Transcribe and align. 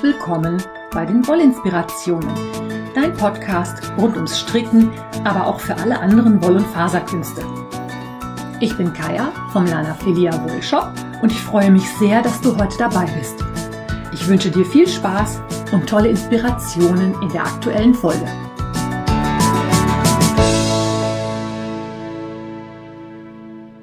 herzlich 0.00 0.14
willkommen 0.14 0.62
bei 0.92 1.04
den 1.04 1.26
Wollinspirationen, 1.26 2.30
dein 2.94 3.12
Podcast 3.12 3.92
rund 3.98 4.16
ums 4.16 4.38
Stricken, 4.38 4.90
aber 5.24 5.46
auch 5.46 5.60
für 5.60 5.76
alle 5.76 5.98
anderen 5.98 6.42
Woll- 6.42 6.56
und 6.56 6.66
Faserkünste. 6.68 7.42
Ich 8.60 8.74
bin 8.78 8.94
Kaya 8.94 9.30
vom 9.52 9.66
Lana 9.66 9.92
Filia 9.94 10.32
Wollshop 10.48 10.90
und 11.20 11.30
ich 11.30 11.38
freue 11.38 11.70
mich 11.70 11.86
sehr, 11.98 12.22
dass 12.22 12.40
du 12.40 12.56
heute 12.56 12.78
dabei 12.78 13.04
bist. 13.18 13.44
Ich 14.14 14.26
wünsche 14.26 14.50
dir 14.50 14.64
viel 14.64 14.88
Spaß 14.88 15.42
und 15.72 15.86
tolle 15.86 16.08
Inspirationen 16.08 17.14
in 17.20 17.28
der 17.28 17.42
aktuellen 17.42 17.92
Folge. 17.92 18.26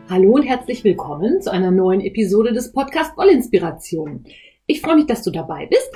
Hallo 0.10 0.32
und 0.32 0.44
herzlich 0.44 0.84
willkommen 0.84 1.42
zu 1.42 1.52
einer 1.52 1.70
neuen 1.70 2.02
Episode 2.02 2.54
des 2.54 2.72
Podcast 2.72 3.16
Wollinspirationen. 3.18 4.26
Ich 4.68 4.82
freue 4.82 4.98
mich, 4.98 5.06
dass 5.06 5.24
du 5.24 5.32
dabei 5.32 5.66
bist. 5.66 5.90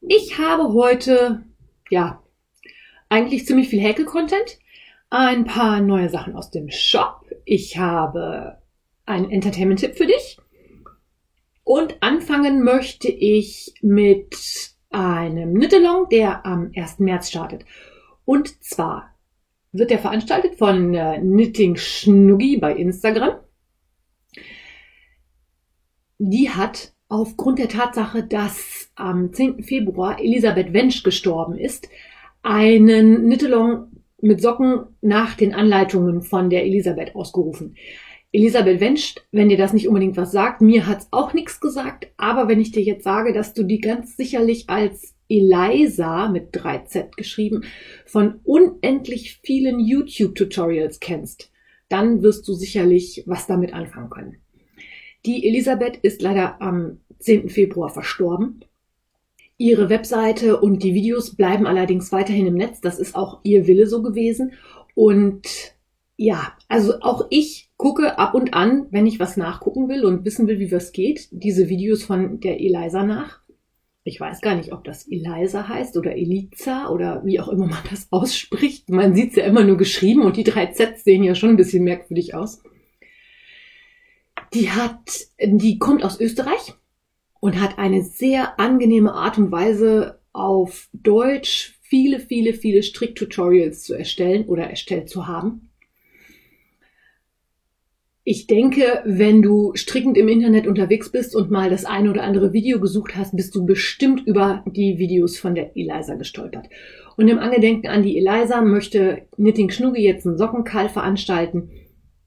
Ich 0.00 0.38
habe 0.38 0.72
heute, 0.72 1.44
ja, 1.90 2.22
eigentlich 3.08 3.46
ziemlich 3.46 3.68
viel 3.68 3.80
Häkel-Content, 3.80 4.58
ein 5.10 5.44
paar 5.44 5.80
neue 5.80 6.08
Sachen 6.08 6.36
aus 6.36 6.52
dem 6.52 6.70
Shop. 6.70 7.26
Ich 7.44 7.76
habe 7.78 8.58
einen 9.04 9.30
Entertainment-Tipp 9.30 9.96
für 9.96 10.06
dich. 10.06 10.38
Und 11.64 11.96
anfangen 12.00 12.62
möchte 12.62 13.08
ich 13.08 13.74
mit 13.82 14.36
einem 14.90 15.54
Knit-Along, 15.56 16.08
der 16.08 16.46
am 16.46 16.70
1. 16.74 17.00
März 17.00 17.28
startet. 17.28 17.64
Und 18.24 18.62
zwar 18.62 19.16
wird 19.72 19.90
der 19.90 19.98
veranstaltet 19.98 20.56
von 20.56 20.94
äh, 20.94 21.18
Knitting 21.18 21.76
Schnuggi 21.76 22.58
bei 22.58 22.74
Instagram. 22.74 23.40
Die 26.18 26.50
hat 26.50 26.92
aufgrund 27.12 27.58
der 27.58 27.68
Tatsache, 27.68 28.22
dass 28.22 28.90
am 28.94 29.34
10. 29.34 29.62
Februar 29.62 30.18
Elisabeth 30.18 30.72
Wensch 30.72 31.02
gestorben 31.02 31.58
ist, 31.58 31.88
einen 32.42 33.28
Nittelong 33.28 33.88
mit 34.22 34.40
Socken 34.40 34.86
nach 35.02 35.34
den 35.34 35.52
Anleitungen 35.52 36.22
von 36.22 36.48
der 36.48 36.64
Elisabeth 36.64 37.14
ausgerufen. 37.14 37.76
Elisabeth 38.32 38.80
Wensch, 38.80 39.16
wenn 39.30 39.50
dir 39.50 39.58
das 39.58 39.74
nicht 39.74 39.88
unbedingt 39.88 40.16
was 40.16 40.32
sagt, 40.32 40.62
mir 40.62 40.86
hat's 40.86 41.08
auch 41.10 41.34
nichts 41.34 41.60
gesagt, 41.60 42.08
aber 42.16 42.48
wenn 42.48 42.62
ich 42.62 42.72
dir 42.72 42.82
jetzt 42.82 43.04
sage, 43.04 43.34
dass 43.34 43.52
du 43.52 43.64
die 43.64 43.80
ganz 43.80 44.16
sicherlich 44.16 44.70
als 44.70 45.14
Eliza 45.28 46.30
mit 46.30 46.54
3Z 46.54 47.14
geschrieben 47.14 47.64
von 48.06 48.40
unendlich 48.42 49.38
vielen 49.44 49.80
YouTube-Tutorials 49.80 50.98
kennst, 50.98 51.52
dann 51.90 52.22
wirst 52.22 52.48
du 52.48 52.54
sicherlich 52.54 53.22
was 53.26 53.46
damit 53.46 53.74
anfangen 53.74 54.08
können. 54.08 54.42
Die 55.24 55.46
Elisabeth 55.46 55.98
ist 55.98 56.20
leider 56.20 56.60
am 56.60 56.98
10. 57.22 57.48
Februar 57.48 57.88
verstorben. 57.88 58.64
Ihre 59.58 59.88
Webseite 59.88 60.60
und 60.60 60.82
die 60.82 60.94
Videos 60.94 61.36
bleiben 61.36 61.66
allerdings 61.66 62.10
weiterhin 62.10 62.46
im 62.46 62.54
Netz. 62.54 62.80
Das 62.80 62.98
ist 62.98 63.14
auch 63.14 63.40
ihr 63.44 63.66
Wille 63.66 63.86
so 63.86 64.02
gewesen. 64.02 64.52
Und 64.94 65.46
ja, 66.16 66.56
also 66.68 67.00
auch 67.00 67.26
ich 67.30 67.70
gucke 67.76 68.18
ab 68.18 68.34
und 68.34 68.54
an, 68.54 68.86
wenn 68.90 69.06
ich 69.06 69.20
was 69.20 69.36
nachgucken 69.36 69.88
will 69.88 70.04
und 70.04 70.24
wissen 70.24 70.46
will, 70.46 70.58
wie 70.58 70.72
was 70.72 70.92
geht, 70.92 71.28
diese 71.30 71.68
Videos 71.68 72.04
von 72.04 72.40
der 72.40 72.60
Eliza 72.60 73.04
nach. 73.04 73.40
Ich 74.04 74.18
weiß 74.18 74.40
gar 74.40 74.56
nicht, 74.56 74.72
ob 74.72 74.82
das 74.82 75.06
Eliza 75.06 75.68
heißt 75.68 75.96
oder 75.96 76.16
Eliza 76.16 76.88
oder 76.88 77.24
wie 77.24 77.38
auch 77.38 77.48
immer 77.48 77.66
man 77.66 77.82
das 77.90 78.08
ausspricht. 78.10 78.90
Man 78.90 79.14
sieht 79.14 79.30
es 79.30 79.36
ja 79.36 79.44
immer 79.44 79.64
nur 79.64 79.76
geschrieben 79.76 80.22
und 80.22 80.36
die 80.36 80.44
drei 80.44 80.66
Z 80.66 80.98
sehen 80.98 81.22
ja 81.22 81.34
schon 81.34 81.50
ein 81.50 81.56
bisschen 81.56 81.84
merkwürdig 81.84 82.34
aus. 82.34 82.62
Die 84.54 84.70
hat, 84.70 85.28
die 85.40 85.78
kommt 85.78 86.04
aus 86.04 86.20
Österreich 86.20 86.74
und 87.42 87.60
hat 87.60 87.76
eine 87.76 88.02
sehr 88.02 88.60
angenehme 88.60 89.14
Art 89.14 89.36
und 89.36 89.50
Weise 89.50 90.20
auf 90.32 90.88
Deutsch 90.92 91.76
viele, 91.82 92.20
viele, 92.20 92.54
viele 92.54 92.84
Stricktutorials 92.84 93.82
zu 93.82 93.94
erstellen 93.94 94.46
oder 94.46 94.70
erstellt 94.70 95.08
zu 95.08 95.26
haben. 95.26 95.68
Ich 98.22 98.46
denke, 98.46 99.02
wenn 99.04 99.42
du 99.42 99.72
strickend 99.74 100.16
im 100.16 100.28
Internet 100.28 100.68
unterwegs 100.68 101.10
bist 101.10 101.34
und 101.34 101.50
mal 101.50 101.68
das 101.68 101.84
eine 101.84 102.10
oder 102.10 102.22
andere 102.22 102.52
Video 102.52 102.78
gesucht 102.78 103.16
hast, 103.16 103.34
bist 103.34 103.56
du 103.56 103.66
bestimmt 103.66 104.24
über 104.24 104.62
die 104.64 104.98
Videos 104.98 105.36
von 105.36 105.56
der 105.56 105.76
Eliza 105.76 106.14
gestolpert. 106.14 106.68
Und 107.16 107.26
im 107.26 107.40
Angedenken 107.40 107.88
an 107.88 108.04
die 108.04 108.18
Eliza 108.18 108.62
möchte 108.62 109.26
Knitting 109.32 109.70
Schnuggi 109.70 110.02
jetzt 110.02 110.28
einen 110.28 110.38
Sockenkall 110.38 110.88
veranstalten. 110.88 111.70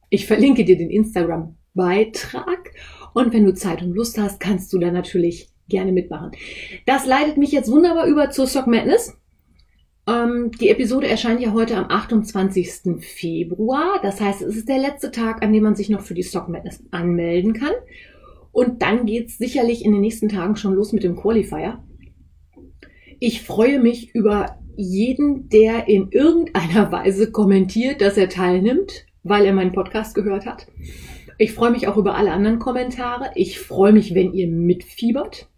Ich 0.09 0.27
verlinke 0.27 0.65
dir 0.65 0.77
den 0.77 0.89
Instagram 0.89 1.55
Beitrag. 1.73 2.73
Und 3.15 3.33
wenn 3.33 3.45
du 3.45 3.53
Zeit 3.53 3.81
und 3.81 3.95
Lust 3.95 4.17
hast, 4.17 4.41
kannst 4.41 4.73
du 4.73 4.77
da 4.77 4.91
natürlich 4.91 5.49
gerne 5.69 5.93
mitmachen. 5.93 6.31
Das 6.85 7.05
leitet 7.05 7.37
mich 7.37 7.53
jetzt 7.53 7.71
wunderbar 7.71 8.07
über 8.07 8.29
zur 8.29 8.45
Sock 8.45 8.67
Madness. 8.67 9.17
Ähm, 10.05 10.51
die 10.59 10.67
Episode 10.67 11.07
erscheint 11.07 11.39
ja 11.39 11.53
heute 11.53 11.77
am 11.77 11.85
28. 11.89 12.99
Februar. 12.99 14.01
Das 14.03 14.19
heißt, 14.19 14.41
es 14.41 14.57
ist 14.57 14.67
der 14.67 14.79
letzte 14.79 15.11
Tag, 15.11 15.43
an 15.43 15.53
dem 15.53 15.63
man 15.63 15.75
sich 15.75 15.89
noch 15.89 16.01
für 16.01 16.13
die 16.13 16.23
Sock 16.23 16.49
Madness 16.49 16.83
anmelden 16.91 17.53
kann. 17.53 17.71
Und 18.51 18.81
dann 18.81 19.05
geht's 19.05 19.37
sicherlich 19.37 19.85
in 19.85 19.93
den 19.93 20.01
nächsten 20.01 20.27
Tagen 20.27 20.57
schon 20.57 20.73
los 20.73 20.91
mit 20.91 21.03
dem 21.03 21.15
Qualifier. 21.15 21.81
Ich 23.21 23.43
freue 23.43 23.79
mich 23.79 24.13
über 24.13 24.59
jeden, 24.75 25.47
der 25.47 25.87
in 25.87 26.09
irgendeiner 26.11 26.91
Weise 26.91 27.31
kommentiert, 27.31 28.01
dass 28.01 28.17
er 28.17 28.27
teilnimmt, 28.27 29.05
weil 29.23 29.45
er 29.45 29.53
meinen 29.53 29.71
Podcast 29.71 30.15
gehört 30.15 30.45
hat. 30.45 30.67
Ich 31.37 31.53
freue 31.53 31.71
mich 31.71 31.87
auch 31.87 31.97
über 31.97 32.15
alle 32.15 32.31
anderen 32.31 32.59
Kommentare. 32.59 33.31
Ich 33.35 33.59
freue 33.59 33.91
mich, 33.91 34.15
wenn 34.15 34.33
ihr 34.33 34.47
mitfiebert. 34.47 35.49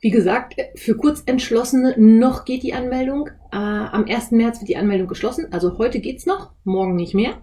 Wie 0.00 0.10
gesagt, 0.10 0.56
für 0.74 0.96
Kurzentschlossene 0.96 1.94
noch 1.96 2.44
geht 2.44 2.62
die 2.62 2.74
Anmeldung. 2.74 3.28
Äh, 3.52 3.56
am 3.56 4.04
1. 4.04 4.32
März 4.32 4.60
wird 4.60 4.68
die 4.68 4.76
Anmeldung 4.76 5.08
geschlossen. 5.08 5.46
Also 5.50 5.78
heute 5.78 6.00
geht's 6.00 6.26
noch, 6.26 6.52
morgen 6.64 6.94
nicht 6.96 7.14
mehr. 7.14 7.40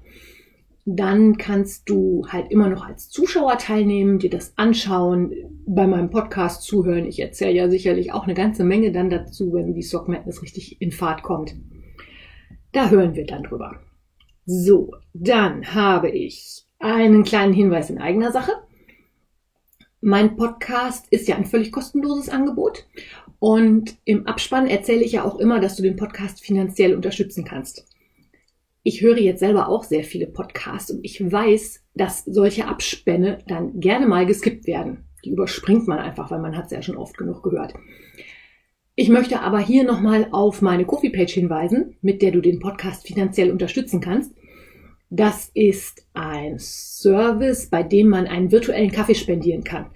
Dann 0.86 1.38
kannst 1.38 1.90
du 1.90 2.24
halt 2.28 2.52
immer 2.52 2.70
noch 2.70 2.86
als 2.86 3.10
Zuschauer 3.10 3.58
teilnehmen, 3.58 4.20
dir 4.20 4.30
das 4.30 4.54
anschauen, 4.58 5.34
bei 5.66 5.88
meinem 5.88 6.10
Podcast 6.10 6.64
zuhören. 6.64 7.06
Ich 7.06 7.20
erzähle 7.20 7.54
ja 7.54 7.70
sicherlich 7.70 8.14
auch 8.14 8.26
eine 8.26 8.34
ganze 8.34 8.64
Menge 8.64 8.92
dann 8.92 9.10
dazu, 9.10 9.54
wenn 9.54 9.74
die 9.74 9.84
Sock 9.84 10.08
Madness 10.08 10.44
richtig 10.44 10.82
in 10.82 10.92
Fahrt 10.92 11.24
kommt. 11.24 11.56
Da 12.74 12.90
hören 12.90 13.16
wir 13.16 13.26
dann 13.26 13.44
drüber. 13.44 13.80
So, 14.54 14.92
dann 15.14 15.74
habe 15.74 16.10
ich 16.10 16.66
einen 16.78 17.24
kleinen 17.24 17.54
Hinweis 17.54 17.90
in 17.90 18.00
eigener 18.00 18.34
Sache. 18.34 18.52
Mein 20.02 20.36
Podcast 20.36 21.08
ist 21.10 21.30
ja 21.30 21.38
ein 21.38 21.46
völlig 21.46 21.72
kostenloses 21.72 22.28
Angebot 22.28 22.86
und 23.40 23.96
im 24.04 24.28
Abspann 24.28 24.68
erzähle 24.68 25.06
ich 25.06 25.14
ja 25.14 25.24
auch 25.24 25.40
immer, 25.40 25.62
dass 25.62 25.78
du 25.78 25.84
den 25.84 25.96
Podcast 25.96 26.42
finanziell 26.42 26.96
unterstützen 26.96 27.46
kannst. 27.46 27.88
Ich 28.84 29.02
höre 29.02 29.20
jetzt 29.20 29.40
selber 29.40 29.70
auch 29.70 29.86
sehr 29.86 30.04
viele 30.04 30.28
Podcasts 30.28 30.92
und 30.92 31.00
ich 31.06 31.32
weiß, 31.32 31.86
dass 31.96 32.26
solche 32.26 32.68
Abspänne 32.68 33.38
dann 33.48 33.80
gerne 33.80 34.06
mal 34.06 34.26
geskippt 34.26 34.68
werden. 34.68 35.06
Die 35.24 35.30
überspringt 35.30 35.88
man 35.88 36.00
einfach, 36.00 36.30
weil 36.30 36.42
man 36.42 36.58
hat 36.58 36.66
es 36.66 36.72
ja 36.72 36.82
schon 36.82 36.98
oft 36.98 37.18
genug 37.18 37.42
gehört. 37.42 37.74
Ich 38.96 39.08
möchte 39.08 39.40
aber 39.40 39.60
hier 39.60 39.86
nochmal 39.86 40.28
auf 40.32 40.62
meine 40.62 40.84
Coffee-Page 40.84 41.34
hinweisen, 41.34 41.96
mit 42.02 42.22
der 42.22 42.32
du 42.32 42.42
den 42.42 42.60
Podcast 42.60 43.08
finanziell 43.08 43.50
unterstützen 43.50 44.02
kannst. 44.02 44.34
Das 45.14 45.52
ist 45.54 46.08
ein 46.14 46.58
Service, 46.58 47.70
bei 47.70 47.84
dem 47.84 48.08
man 48.08 48.28
einen 48.28 48.50
virtuellen 48.50 48.92
Kaffee 48.92 49.14
spendieren 49.14 49.66
kann. 49.66 49.92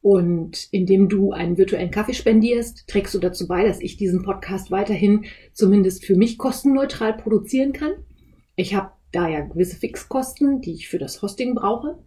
Und 0.00 0.68
indem 0.70 1.10
du 1.10 1.32
einen 1.32 1.58
virtuellen 1.58 1.90
Kaffee 1.90 2.14
spendierst, 2.14 2.88
trägst 2.88 3.12
du 3.12 3.18
dazu 3.18 3.46
bei, 3.48 3.66
dass 3.66 3.82
ich 3.82 3.98
diesen 3.98 4.22
Podcast 4.22 4.70
weiterhin 4.70 5.26
zumindest 5.52 6.06
für 6.06 6.16
mich 6.16 6.38
kostenneutral 6.38 7.18
produzieren 7.18 7.74
kann. 7.74 7.92
Ich 8.54 8.74
habe 8.74 8.92
da 9.12 9.28
ja 9.28 9.40
gewisse 9.40 9.76
Fixkosten, 9.76 10.62
die 10.62 10.72
ich 10.72 10.88
für 10.88 10.98
das 10.98 11.20
Hosting 11.20 11.54
brauche. 11.54 11.98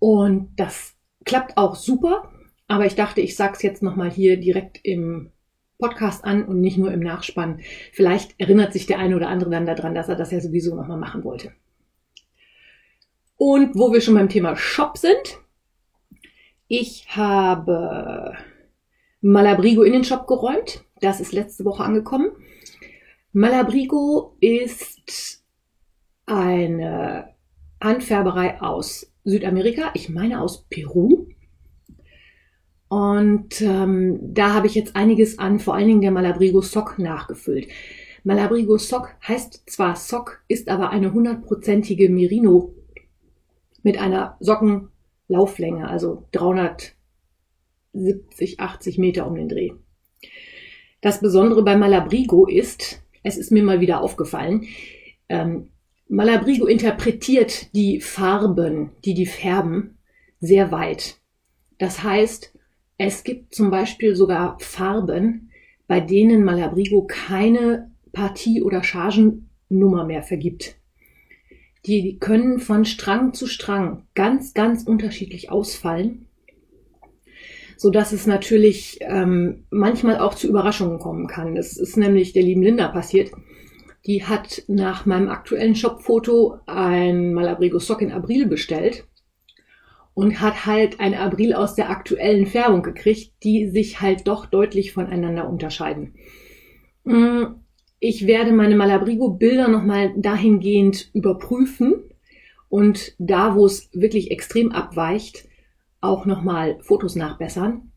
Und 0.00 0.50
das 0.56 0.94
klappt 1.24 1.56
auch 1.56 1.76
super. 1.76 2.32
Aber 2.66 2.86
ich 2.86 2.96
dachte, 2.96 3.20
ich 3.20 3.36
sag's 3.36 3.62
jetzt 3.62 3.84
nochmal 3.84 4.10
hier 4.10 4.36
direkt 4.36 4.80
im 4.82 5.30
Podcast 5.78 6.24
an 6.24 6.44
und 6.44 6.60
nicht 6.60 6.78
nur 6.78 6.92
im 6.92 7.00
Nachspann. 7.00 7.60
Vielleicht 7.92 8.38
erinnert 8.38 8.72
sich 8.72 8.86
der 8.86 8.98
eine 8.98 9.16
oder 9.16 9.28
andere 9.28 9.50
dann 9.50 9.66
daran, 9.66 9.94
dass 9.94 10.08
er 10.08 10.16
das 10.16 10.30
ja 10.30 10.40
sowieso 10.40 10.74
nochmal 10.74 10.98
machen 10.98 11.24
wollte. 11.24 11.52
Und 13.36 13.74
wo 13.74 13.92
wir 13.92 14.00
schon 14.00 14.14
beim 14.14 14.28
Thema 14.28 14.56
Shop 14.56 14.96
sind, 14.96 15.40
ich 16.68 17.06
habe 17.16 18.36
Malabrigo 19.20 19.82
in 19.82 19.92
den 19.92 20.04
Shop 20.04 20.26
geräumt. 20.26 20.84
Das 21.00 21.20
ist 21.20 21.32
letzte 21.32 21.64
Woche 21.64 21.84
angekommen. 21.84 22.30
Malabrigo 23.32 24.36
ist 24.40 25.44
eine 26.26 27.34
Handfärberei 27.82 28.60
aus 28.60 29.12
Südamerika, 29.24 29.90
ich 29.94 30.08
meine 30.08 30.40
aus 30.40 30.64
Peru. 30.68 31.26
Und 32.88 33.60
ähm, 33.62 34.18
da 34.34 34.52
habe 34.54 34.66
ich 34.66 34.74
jetzt 34.74 34.94
einiges 34.94 35.38
an 35.38 35.58
vor 35.58 35.74
allen 35.74 35.88
Dingen 35.88 36.00
der 36.00 36.10
Malabrigo 36.10 36.60
Sock 36.60 36.98
nachgefüllt. 36.98 37.68
Malabrigo 38.22 38.78
Sock 38.78 39.14
heißt 39.26 39.68
zwar 39.68 39.96
Sock, 39.96 40.42
ist 40.48 40.68
aber 40.68 40.90
eine 40.90 41.12
hundertprozentige 41.12 42.08
Merino 42.08 42.74
mit 43.82 43.98
einer 43.98 44.36
Sockenlauflänge, 44.40 45.88
also 45.88 46.26
300 46.32 46.94
70, 47.94 48.60
80 48.60 48.98
Meter 48.98 49.26
um 49.26 49.36
den 49.36 49.48
Dreh. 49.48 49.72
Das 51.00 51.20
Besondere 51.20 51.62
bei 51.62 51.76
Malabrigo 51.76 52.46
ist, 52.46 53.02
es 53.22 53.36
ist 53.36 53.52
mir 53.52 53.62
mal 53.62 53.80
wieder 53.80 54.00
aufgefallen, 54.00 54.66
ähm, 55.28 55.70
Malabrigo 56.08 56.66
interpretiert 56.66 57.74
die 57.74 58.00
Farben, 58.00 58.90
die 59.04 59.14
die 59.14 59.26
färben, 59.26 59.98
sehr 60.40 60.70
weit. 60.70 61.16
Das 61.78 62.02
heißt, 62.02 62.53
es 62.98 63.24
gibt 63.24 63.54
zum 63.54 63.70
Beispiel 63.70 64.14
sogar 64.14 64.58
Farben, 64.60 65.50
bei 65.86 66.00
denen 66.00 66.44
Malabrigo 66.44 67.06
keine 67.06 67.90
Partie- 68.12 68.62
oder 68.62 68.82
Chargennummer 68.82 70.04
mehr 70.04 70.22
vergibt. 70.22 70.76
Die 71.86 72.18
können 72.18 72.60
von 72.60 72.84
Strang 72.84 73.34
zu 73.34 73.46
Strang 73.46 74.04
ganz, 74.14 74.54
ganz 74.54 74.84
unterschiedlich 74.84 75.50
ausfallen, 75.50 76.26
so 77.76 77.90
dass 77.90 78.12
es 78.12 78.26
natürlich 78.26 78.98
ähm, 79.02 79.64
manchmal 79.70 80.18
auch 80.18 80.34
zu 80.34 80.48
Überraschungen 80.48 80.98
kommen 80.98 81.26
kann. 81.26 81.54
Das 81.56 81.76
ist 81.76 81.96
nämlich 81.96 82.32
der 82.32 82.44
lieben 82.44 82.62
Linda 82.62 82.88
passiert. 82.88 83.32
Die 84.06 84.24
hat 84.24 84.62
nach 84.68 85.04
meinem 85.04 85.28
aktuellen 85.28 85.74
Shopfoto 85.74 86.58
ein 86.66 87.34
Malabrigo 87.34 87.78
Sock 87.78 88.00
in 88.00 88.12
Abril 88.12 88.46
bestellt 88.46 89.04
und 90.14 90.40
hat 90.40 90.64
halt 90.66 91.00
ein 91.00 91.14
Abril 91.14 91.52
aus 91.52 91.74
der 91.74 91.90
aktuellen 91.90 92.46
Färbung 92.46 92.82
gekriegt, 92.82 93.32
die 93.42 93.68
sich 93.68 94.00
halt 94.00 94.26
doch 94.26 94.46
deutlich 94.46 94.92
voneinander 94.92 95.48
unterscheiden. 95.48 96.14
Mm, 97.04 97.44
ich 97.98 98.26
werde 98.26 98.52
meine 98.52 98.76
Malabrigo-Bilder 98.76 99.68
nochmal 99.68 100.12
dahingehend 100.16 101.10
überprüfen 101.14 101.94
und 102.68 103.14
da, 103.18 103.56
wo 103.56 103.66
es 103.66 103.90
wirklich 103.92 104.30
extrem 104.30 104.72
abweicht, 104.72 105.48
auch 106.00 106.26
nochmal 106.26 106.78
Fotos 106.80 107.16
nachbessern. 107.16 107.90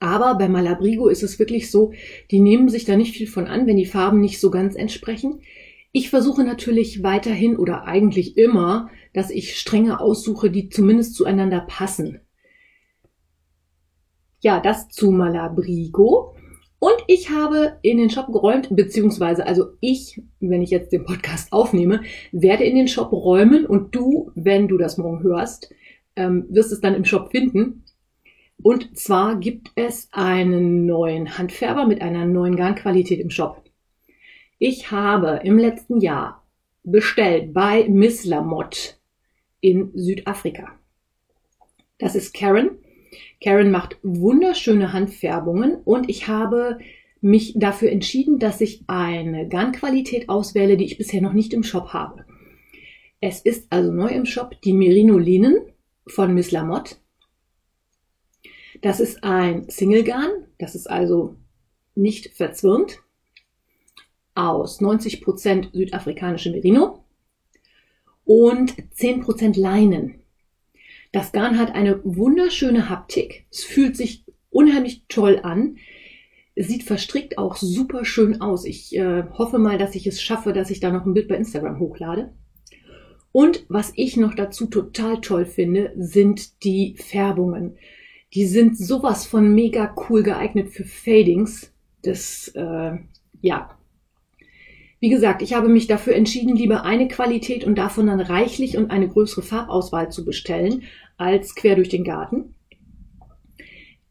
Aber 0.00 0.34
bei 0.34 0.48
Malabrigo 0.48 1.08
ist 1.08 1.22
es 1.22 1.38
wirklich 1.38 1.70
so, 1.70 1.92
die 2.32 2.40
nehmen 2.40 2.68
sich 2.68 2.84
da 2.84 2.96
nicht 2.96 3.16
viel 3.16 3.28
von 3.28 3.46
an, 3.46 3.68
wenn 3.68 3.76
die 3.76 3.86
Farben 3.86 4.20
nicht 4.20 4.40
so 4.40 4.50
ganz 4.50 4.74
entsprechen. 4.74 5.42
Ich 5.92 6.08
versuche 6.08 6.42
natürlich 6.42 7.02
weiterhin 7.02 7.56
oder 7.56 7.84
eigentlich 7.84 8.38
immer, 8.38 8.90
dass 9.12 9.30
ich 9.30 9.58
Stränge 9.58 10.00
aussuche, 10.00 10.50
die 10.50 10.70
zumindest 10.70 11.14
zueinander 11.14 11.60
passen. 11.60 12.20
Ja, 14.40 14.58
das 14.58 14.88
zu 14.88 15.10
Malabrigo. 15.10 16.34
Und 16.78 16.96
ich 17.06 17.30
habe 17.30 17.78
in 17.82 17.98
den 17.98 18.10
Shop 18.10 18.32
geräumt, 18.32 18.74
beziehungsweise 18.74 19.46
also 19.46 19.66
ich, 19.80 20.20
wenn 20.40 20.62
ich 20.62 20.70
jetzt 20.70 20.92
den 20.92 21.04
Podcast 21.04 21.52
aufnehme, 21.52 22.00
werde 22.32 22.64
in 22.64 22.74
den 22.74 22.88
Shop 22.88 23.12
räumen 23.12 23.66
und 23.66 23.94
du, 23.94 24.32
wenn 24.34 24.66
du 24.66 24.78
das 24.78 24.98
morgen 24.98 25.22
hörst, 25.22 25.72
ähm, 26.16 26.46
wirst 26.48 26.72
es 26.72 26.80
dann 26.80 26.94
im 26.94 27.04
Shop 27.04 27.30
finden. 27.30 27.84
Und 28.62 28.98
zwar 28.98 29.36
gibt 29.36 29.70
es 29.76 30.08
einen 30.10 30.86
neuen 30.86 31.36
Handfärber 31.36 31.86
mit 31.86 32.00
einer 32.00 32.24
neuen 32.24 32.56
Garnqualität 32.56 33.20
im 33.20 33.30
Shop. 33.30 33.61
Ich 34.64 34.92
habe 34.92 35.40
im 35.42 35.58
letzten 35.58 36.00
Jahr 36.00 36.46
bestellt 36.84 37.52
bei 37.52 37.88
Miss 37.88 38.24
Lamotte 38.24 38.94
in 39.60 39.90
Südafrika. 39.92 40.78
Das 41.98 42.14
ist 42.14 42.32
Karen 42.32 42.78
Karen 43.42 43.72
macht 43.72 43.98
wunderschöne 44.04 44.92
Handfärbungen 44.92 45.74
und 45.82 46.08
ich 46.08 46.28
habe 46.28 46.78
mich 47.20 47.54
dafür 47.56 47.90
entschieden, 47.90 48.38
dass 48.38 48.60
ich 48.60 48.84
eine 48.86 49.48
Garnqualität 49.48 50.28
auswähle, 50.28 50.76
die 50.76 50.84
ich 50.84 50.96
bisher 50.96 51.20
noch 51.20 51.32
nicht 51.32 51.52
im 51.52 51.64
Shop 51.64 51.88
habe. 51.88 52.24
Es 53.20 53.40
ist 53.40 53.66
also 53.72 53.90
neu 53.90 54.10
im 54.10 54.26
Shop 54.26 54.60
die 54.62 54.74
Merino 54.74 55.18
Linen 55.18 55.56
von 56.06 56.34
Miss 56.34 56.52
Lamotte. 56.52 56.94
Das 58.80 59.00
ist 59.00 59.24
ein 59.24 59.68
Single 59.68 60.04
Garn, 60.04 60.30
das 60.60 60.76
ist 60.76 60.88
also 60.88 61.34
nicht 61.96 62.28
verzwirnt, 62.28 63.00
aus 64.34 64.80
90% 64.80 65.72
südafrikanische 65.72 66.50
Merino 66.50 67.04
und 68.24 68.74
10% 68.94 69.58
Leinen. 69.58 70.22
Das 71.12 71.32
Garn 71.32 71.58
hat 71.58 71.74
eine 71.74 72.00
wunderschöne 72.04 72.88
Haptik. 72.88 73.44
Es 73.50 73.64
fühlt 73.64 73.96
sich 73.96 74.24
unheimlich 74.50 75.04
toll 75.08 75.40
an. 75.42 75.76
Sieht 76.56 76.84
verstrickt 76.84 77.38
auch 77.38 77.56
super 77.56 78.04
schön 78.04 78.40
aus. 78.40 78.64
Ich 78.64 78.96
äh, 78.96 79.24
hoffe 79.32 79.58
mal, 79.58 79.78
dass 79.78 79.94
ich 79.94 80.06
es 80.06 80.22
schaffe, 80.22 80.52
dass 80.52 80.70
ich 80.70 80.80
da 80.80 80.90
noch 80.90 81.04
ein 81.04 81.14
Bild 81.14 81.28
bei 81.28 81.36
Instagram 81.36 81.78
hochlade. 81.78 82.32
Und 83.32 83.64
was 83.68 83.92
ich 83.96 84.16
noch 84.16 84.34
dazu 84.34 84.66
total 84.66 85.20
toll 85.20 85.46
finde, 85.46 85.92
sind 85.96 86.64
die 86.64 86.94
Färbungen. 86.98 87.76
Die 88.34 88.46
sind 88.46 88.78
sowas 88.78 89.26
von 89.26 89.54
mega 89.54 89.94
cool 90.08 90.22
geeignet 90.22 90.70
für 90.70 90.84
Fadings. 90.84 91.72
Das, 92.02 92.48
äh, 92.54 92.92
ja, 93.40 93.78
wie 95.02 95.08
gesagt, 95.08 95.42
ich 95.42 95.52
habe 95.52 95.68
mich 95.68 95.88
dafür 95.88 96.14
entschieden, 96.14 96.54
lieber 96.54 96.84
eine 96.84 97.08
Qualität 97.08 97.64
und 97.64 97.76
davon 97.76 98.06
dann 98.06 98.20
reichlich 98.20 98.76
und 98.76 98.92
eine 98.92 99.08
größere 99.08 99.42
Farbauswahl 99.42 100.12
zu 100.12 100.24
bestellen, 100.24 100.84
als 101.16 101.56
quer 101.56 101.74
durch 101.74 101.88
den 101.88 102.04
Garten. 102.04 102.54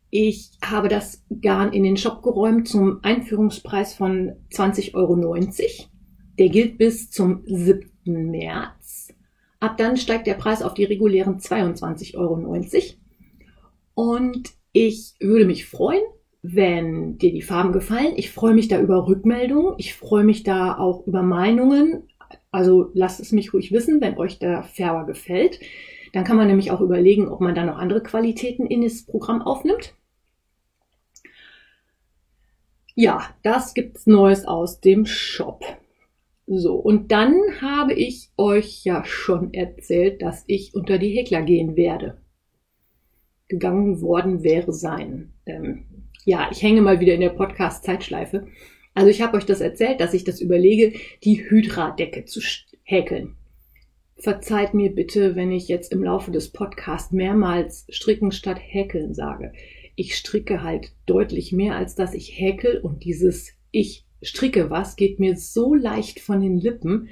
Ich 0.09 0.51
habe 0.61 0.89
das 0.89 1.23
Garn 1.41 1.71
in 1.71 1.83
den 1.83 1.95
Shop 1.95 2.21
geräumt 2.21 2.67
zum 2.67 2.99
Einführungspreis 3.03 3.93
von 3.93 4.33
20,90 4.51 4.93
Euro. 4.93 5.39
Der 6.38 6.49
gilt 6.49 6.77
bis 6.77 7.09
zum 7.09 7.43
7. 7.45 7.89
März. 8.03 9.13
Ab 9.61 9.77
dann 9.77 9.95
steigt 9.95 10.27
der 10.27 10.33
Preis 10.33 10.61
auf 10.61 10.73
die 10.73 10.83
regulären 10.83 11.39
22,90 11.39 12.17
Euro. 12.17 12.35
Und 13.93 14.49
ich 14.73 15.13
würde 15.21 15.45
mich 15.45 15.65
freuen, 15.67 16.03
wenn 16.41 17.17
dir 17.17 17.31
die 17.31 17.41
Farben 17.41 17.71
gefallen. 17.71 18.13
Ich 18.15 18.31
freue 18.31 18.53
mich 18.53 18.67
da 18.67 18.79
über 18.79 19.07
Rückmeldungen. 19.07 19.75
Ich 19.77 19.93
freue 19.93 20.23
mich 20.23 20.43
da 20.43 20.77
auch 20.77 21.05
über 21.05 21.21
Meinungen. 21.21 22.07
Also 22.51 22.89
lasst 22.93 23.19
es 23.19 23.31
mich 23.31 23.53
ruhig 23.53 23.71
wissen, 23.71 24.01
wenn 24.01 24.17
euch 24.17 24.39
der 24.39 24.63
Färber 24.63 25.05
gefällt. 25.05 25.59
Dann 26.13 26.23
kann 26.23 26.38
man 26.38 26.47
nämlich 26.47 26.71
auch 26.71 26.81
überlegen, 26.81 27.29
ob 27.29 27.41
man 27.41 27.55
da 27.55 27.63
noch 27.63 27.77
andere 27.77 28.03
Qualitäten 28.03 28.65
in 28.65 28.81
das 28.81 29.05
Programm 29.05 29.41
aufnimmt. 29.41 29.93
Ja, 32.95 33.29
das 33.43 33.73
gibt's 33.73 34.05
Neues 34.07 34.45
aus 34.45 34.81
dem 34.81 35.05
Shop. 35.05 35.63
So, 36.47 36.75
und 36.75 37.11
dann 37.13 37.39
habe 37.61 37.93
ich 37.93 38.29
euch 38.35 38.83
ja 38.83 39.05
schon 39.05 39.53
erzählt, 39.53 40.21
dass 40.21 40.43
ich 40.48 40.75
unter 40.75 40.98
die 40.98 41.10
Häkler 41.10 41.43
gehen 41.43 41.77
werde. 41.77 42.17
Gegangen 43.48 44.01
worden 44.01 44.43
wäre 44.43 44.74
sein. 44.74 45.31
Ähm, 45.45 45.86
ja, 46.25 46.50
ich 46.51 46.62
hänge 46.62 46.82
mal 46.82 47.00
wieder 47.00 47.13
in 47.13 47.22
der 47.22 47.30
Podcast-Zeitschleife. 47.30 48.48
Also 48.94 49.10
ich 49.10 49.22
habe 49.22 49.38
euch 49.38 49.46
das 49.46 49.62
erzählt, 49.62 50.00
dass 50.00 50.13
ich 50.13 50.24
das 50.24 50.42
überlege, 50.42 50.94
die 51.24 51.50
Hydra-Decke 51.50 52.25
zu 52.25 52.42
häkeln. 52.84 53.36
Verzeiht 54.18 54.74
mir 54.74 54.94
bitte, 54.94 55.36
wenn 55.36 55.51
ich 55.51 55.68
jetzt 55.68 55.92
im 55.92 56.04
Laufe 56.04 56.32
des 56.32 56.51
Podcasts 56.51 57.12
mehrmals 57.12 57.88
stricken 57.90 58.32
statt 58.32 58.60
häkeln 58.60 59.13
sage. 59.13 59.54
Ich 59.96 60.16
stricke 60.16 60.62
halt 60.62 60.94
deutlich 61.06 61.51
mehr, 61.51 61.75
als 61.75 61.96
dass 61.96 62.13
ich 62.13 62.40
häkel 62.40 62.80
und 62.80 63.04
dieses 63.04 63.54
ich 63.72 64.06
stricke 64.22 64.70
was 64.70 64.96
geht 64.96 65.20
mir 65.20 65.38
so 65.38 65.74
leicht 65.74 66.20
von 66.20 66.42
den 66.42 66.58
Lippen. 66.58 67.10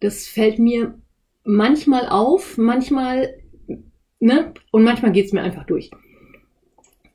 Das 0.00 0.26
fällt 0.26 0.58
mir 0.58 0.98
manchmal 1.44 2.08
auf, 2.08 2.56
manchmal, 2.56 3.34
ne? 4.20 4.54
Und 4.70 4.84
manchmal 4.84 5.12
geht's 5.12 5.32
mir 5.32 5.42
einfach 5.42 5.66
durch. 5.66 5.90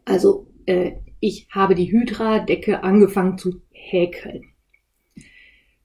Also 0.06 0.48
äh, 0.66 0.94
ich 1.24 1.48
habe 1.50 1.74
die 1.74 1.90
Hydra-Decke 1.90 2.84
angefangen 2.84 3.38
zu 3.38 3.62
häkeln. 3.72 4.44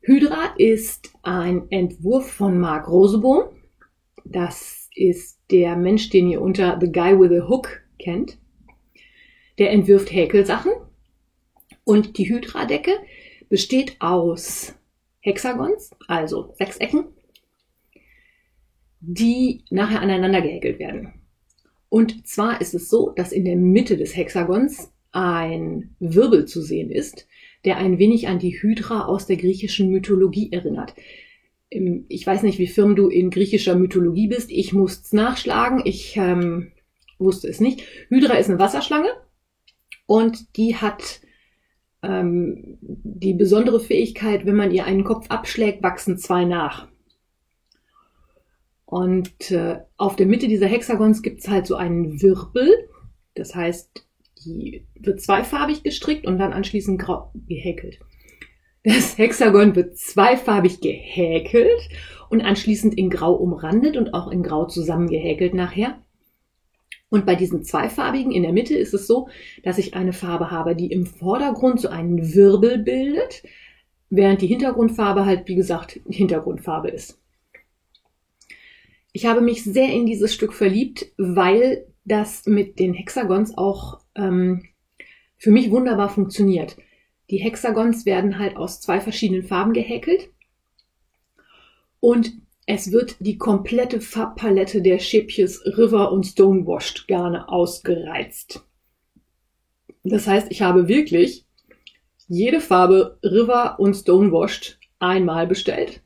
Hydra 0.01 0.57
ist 0.59 1.13
ein 1.23 1.71
Entwurf 1.71 2.29
von 2.29 2.59
Mark 2.59 2.89
Rosebohm. 2.89 3.45
Das 4.25 4.89
ist 4.97 5.39
der 5.53 5.77
Mensch, 5.77 6.11
den 6.11 6.29
ihr 6.29 6.43
unter 6.43 6.77
The 6.81 6.91
Guy 6.91 7.21
with 7.21 7.41
a 7.41 7.49
Hook 7.49 7.83
kennt. 8.01 8.37
Der 9.59 9.71
entwirft 9.71 10.11
Häkelsachen. 10.11 10.73
Und 11.85 12.19
die 12.19 12.29
Hydra-Decke 12.29 12.95
besteht 13.49 13.95
aus 14.01 14.75
Hexagons, 15.21 15.93
also 16.09 16.53
Sechsecken, 16.59 17.05
die 18.99 19.63
nachher 19.71 20.01
aneinander 20.01 20.43
gehäkelt 20.43 20.81
werden. 20.81 21.13
Und 21.89 22.27
zwar 22.27 22.61
ist 22.61 22.75
es 22.75 22.91
so, 22.91 23.11
dass 23.11 23.31
in 23.31 23.45
der 23.45 23.57
Mitte 23.57 23.97
des 23.97 24.17
Hexagons 24.17 24.93
ein 25.13 25.95
Wirbel 26.01 26.47
zu 26.47 26.61
sehen 26.63 26.91
ist, 26.91 27.27
der 27.65 27.77
ein 27.77 27.99
wenig 27.99 28.29
an 28.29 28.39
die 28.39 28.61
Hydra 28.61 29.07
aus 29.07 29.27
der 29.27 29.37
griechischen 29.37 29.91
Mythologie 29.91 30.53
erinnert. 30.53 30.95
Ich 31.71 32.27
weiß 32.27 32.43
nicht, 32.43 32.59
wie 32.59 32.67
firm 32.67 32.97
du 32.97 33.09
in 33.09 33.31
griechischer 33.31 33.75
Mythologie 33.75 34.29
bist. 34.29 34.51
Ich 34.51 34.73
musste 34.73 35.17
nachschlagen. 35.17 35.83
Ich 35.85 36.17
ähm, 36.17 36.73
wusste 37.19 37.49
es 37.49 37.61
nicht. 37.61 37.83
Hydra 38.09 38.35
ist 38.35 38.49
eine 38.49 38.59
Wasserschlange 38.59 39.11
und 40.07 40.57
die 40.57 40.77
hat 40.77 41.21
ähm, 42.03 42.79
die 42.81 43.35
besondere 43.35 43.81
Fähigkeit, 43.81 44.47
wenn 44.47 44.57
man 44.57 44.71
ihr 44.71 44.85
einen 44.85 45.05
Kopf 45.05 45.27
abschlägt, 45.29 45.83
wachsen 45.83 46.17
zwei 46.17 46.45
nach. 46.45 46.89
Und 48.85 49.51
äh, 49.51 49.81
auf 49.99 50.17
der 50.17 50.27
Mitte 50.27 50.49
dieser 50.49 50.67
Hexagons 50.67 51.21
gibt 51.23 51.41
es 51.41 51.49
halt 51.49 51.67
so 51.67 51.77
einen 51.77 52.23
Wirbel. 52.23 52.89
Das 53.35 53.55
heißt, 53.55 54.08
Die 54.45 54.87
wird 54.95 55.21
zweifarbig 55.21 55.83
gestrickt 55.83 56.27
und 56.27 56.39
dann 56.39 56.53
anschließend 56.53 57.01
grau 57.01 57.33
gehäkelt. 57.47 57.99
Das 58.85 59.19
Hexagon 59.19 59.75
wird 59.77 59.97
zweifarbig 59.97 60.81
gehäkelt 60.81 61.89
und 62.31 62.41
anschließend 62.41 62.97
in 62.97 63.11
Grau 63.11 63.35
umrandet 63.35 63.97
und 63.97 64.15
auch 64.15 64.31
in 64.31 64.43
Grau 64.43 64.67
zusammengehäkelt 64.67 65.55
nachher. 65.55 65.99
Und 67.11 67.25
bei 67.25 67.35
diesen 67.35 67.65
zweifarbigen 67.65 68.33
in 68.33 68.43
der 68.43 68.53
Mitte 68.53 68.75
ist 68.75 68.93
es 68.93 69.07
so, 69.07 69.29
dass 69.63 69.79
ich 69.79 69.95
eine 69.95 70.13
Farbe 70.13 70.51
habe, 70.51 70.77
die 70.77 70.93
im 70.93 71.07
Vordergrund 71.07 71.81
so 71.81 71.89
einen 71.89 72.35
Wirbel 72.35 72.79
bildet, 72.79 73.43
während 74.11 74.43
die 74.43 74.47
Hintergrundfarbe 74.47 75.25
halt, 75.25 75.49
wie 75.49 75.55
gesagt, 75.55 76.01
Hintergrundfarbe 76.09 76.89
ist. 76.89 77.19
Ich 79.13 79.27
habe 79.27 79.41
mich 79.41 79.65
sehr 79.65 79.91
in 79.93 80.07
dieses 80.07 80.35
Stück 80.35 80.53
verliebt, 80.53 81.07
weil 81.17 81.87
das 82.09 82.47
mit 82.47 82.79
den 82.79 82.95
Hexagons 82.95 83.57
auch 83.57 84.01
ähm, 84.15 84.65
für 85.37 85.51
mich 85.51 85.71
wunderbar 85.71 86.09
funktioniert. 86.09 86.77
Die 87.31 87.39
Hexagons 87.39 88.07
werden 88.07 88.39
halt 88.39 88.57
aus 88.57 88.81
zwei 88.81 89.01
verschiedenen 89.01 89.45
Farben 89.45 89.73
gehäkelt 89.73 90.31
und 92.01 92.33
es 92.67 92.93
wird 92.93 93.17
die 93.21 93.39
komplette 93.39 94.01
Farbpalette 94.01 94.83
der 94.83 94.99
Schäbches 94.99 95.63
River 95.65 96.13
und 96.13 96.25
Stonewashed 96.25 97.09
Garne 97.09 97.49
ausgereizt. 97.49 98.63
Das 100.05 100.27
heißt, 100.27 100.51
ich 100.51 100.63
habe 100.63 100.89
wirklich 100.89 101.47
jede 102.27 102.61
Farbe 102.61 103.19
River 103.23 103.81
und 103.81 103.95
Stonewashed 103.95 104.79
einmal 104.99 105.47
bestellt. 105.47 106.03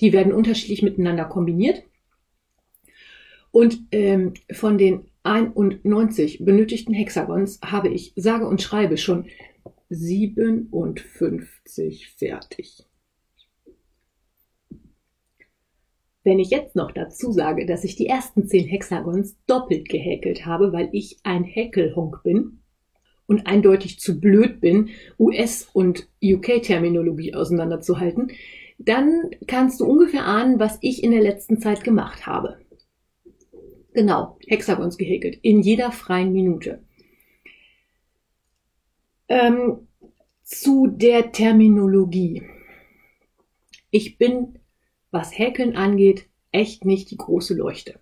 Die 0.00 0.12
werden 0.12 0.32
unterschiedlich 0.32 0.82
miteinander 0.82 1.26
kombiniert. 1.26 1.82
Und 3.54 3.86
ähm, 3.92 4.34
von 4.50 4.76
den 4.78 5.04
91 5.22 6.44
benötigten 6.44 6.92
Hexagons 6.92 7.60
habe 7.64 7.88
ich 7.88 8.12
sage 8.16 8.48
und 8.48 8.60
schreibe 8.60 8.96
schon 8.96 9.26
57 9.90 12.08
fertig. 12.18 12.84
Wenn 16.24 16.40
ich 16.40 16.50
jetzt 16.50 16.74
noch 16.74 16.90
dazu 16.90 17.30
sage, 17.30 17.64
dass 17.64 17.84
ich 17.84 17.94
die 17.94 18.08
ersten 18.08 18.48
10 18.48 18.66
Hexagons 18.66 19.36
doppelt 19.46 19.88
gehäkelt 19.88 20.46
habe, 20.46 20.72
weil 20.72 20.88
ich 20.90 21.20
ein 21.22 21.44
Häkelhonk 21.44 22.24
bin 22.24 22.58
und 23.26 23.46
eindeutig 23.46 24.00
zu 24.00 24.18
blöd 24.18 24.60
bin, 24.60 24.88
US- 25.16 25.68
und 25.72 26.08
UK-Terminologie 26.20 27.34
auseinanderzuhalten, 27.34 28.32
dann 28.78 29.30
kannst 29.46 29.78
du 29.78 29.84
ungefähr 29.84 30.26
ahnen, 30.26 30.58
was 30.58 30.76
ich 30.80 31.04
in 31.04 31.12
der 31.12 31.22
letzten 31.22 31.60
Zeit 31.60 31.84
gemacht 31.84 32.26
habe. 32.26 32.58
Genau, 33.94 34.36
Hexagons 34.48 34.98
gehäkelt, 34.98 35.38
in 35.42 35.60
jeder 35.60 35.92
freien 35.92 36.32
Minute. 36.32 36.82
Ähm, 39.28 39.86
zu 40.42 40.88
der 40.88 41.30
Terminologie. 41.30 42.42
Ich 43.90 44.18
bin, 44.18 44.58
was 45.12 45.38
Häkeln 45.38 45.76
angeht, 45.76 46.26
echt 46.50 46.84
nicht 46.84 47.12
die 47.12 47.16
große 47.16 47.54
Leuchte. 47.54 48.00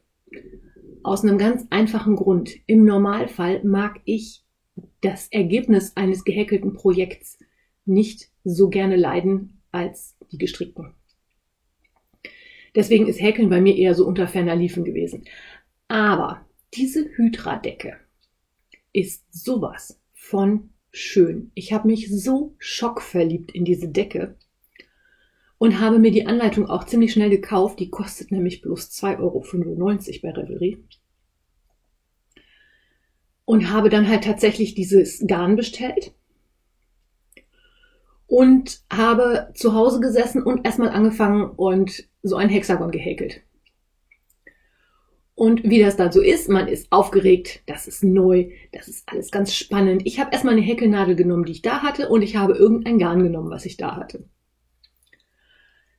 Aus 1.02 1.22
einem 1.22 1.36
ganz 1.36 1.66
einfachen 1.68 2.16
Grund. 2.16 2.54
Im 2.66 2.84
Normalfall 2.84 3.62
mag 3.62 4.00
ich 4.04 4.42
das 5.02 5.28
Ergebnis 5.28 5.94
eines 5.94 6.24
gehäkelten 6.24 6.72
Projekts 6.72 7.38
nicht 7.84 8.30
so 8.44 8.70
gerne 8.70 8.96
leiden 8.96 9.60
als 9.72 10.16
die 10.30 10.38
gestrickten. 10.38 10.94
Deswegen 12.74 13.06
ist 13.06 13.20
Häkeln 13.20 13.50
bei 13.50 13.60
mir 13.60 13.76
eher 13.76 13.94
so 13.94 14.06
unter 14.06 14.26
ferner 14.26 14.56
Liefen 14.56 14.84
gewesen. 14.84 15.24
Aber 15.92 16.46
diese 16.72 17.04
Hydra-Decke 17.04 17.98
ist 18.94 19.26
sowas 19.30 20.00
von 20.14 20.70
schön. 20.90 21.50
Ich 21.52 21.74
habe 21.74 21.86
mich 21.86 22.08
so 22.10 22.54
schockverliebt 22.56 23.54
in 23.54 23.66
diese 23.66 23.88
Decke 23.88 24.38
und 25.58 25.80
habe 25.80 25.98
mir 25.98 26.10
die 26.10 26.24
Anleitung 26.24 26.64
auch 26.64 26.84
ziemlich 26.84 27.12
schnell 27.12 27.28
gekauft. 27.28 27.78
Die 27.78 27.90
kostet 27.90 28.32
nämlich 28.32 28.62
bloß 28.62 28.90
2,95 28.90 29.20
Euro 29.20 29.44
bei 30.22 30.30
Revelry. 30.30 30.82
Und 33.44 33.68
habe 33.68 33.90
dann 33.90 34.08
halt 34.08 34.24
tatsächlich 34.24 34.74
dieses 34.74 35.22
Garn 35.26 35.56
bestellt 35.56 36.14
und 38.26 38.80
habe 38.90 39.52
zu 39.52 39.74
Hause 39.74 40.00
gesessen 40.00 40.42
und 40.42 40.64
erstmal 40.64 40.88
angefangen 40.88 41.50
und 41.50 42.08
so 42.22 42.36
ein 42.36 42.48
Hexagon 42.48 42.90
gehäkelt. 42.90 43.42
Und 45.34 45.64
wie 45.64 45.80
das 45.80 45.96
dann 45.96 46.12
so 46.12 46.20
ist, 46.20 46.48
man 46.48 46.68
ist 46.68 46.92
aufgeregt, 46.92 47.62
das 47.66 47.88
ist 47.88 48.04
neu, 48.04 48.50
das 48.72 48.88
ist 48.88 49.08
alles 49.08 49.30
ganz 49.30 49.54
spannend. 49.54 50.02
Ich 50.04 50.20
habe 50.20 50.30
erstmal 50.32 50.54
eine 50.54 50.62
Häkelnadel 50.62 51.16
genommen, 51.16 51.44
die 51.44 51.52
ich 51.52 51.62
da 51.62 51.82
hatte, 51.82 52.08
und 52.08 52.22
ich 52.22 52.36
habe 52.36 52.52
irgendein 52.52 52.98
Garn 52.98 53.22
genommen, 53.22 53.50
was 53.50 53.64
ich 53.64 53.78
da 53.78 53.96
hatte. 53.96 54.24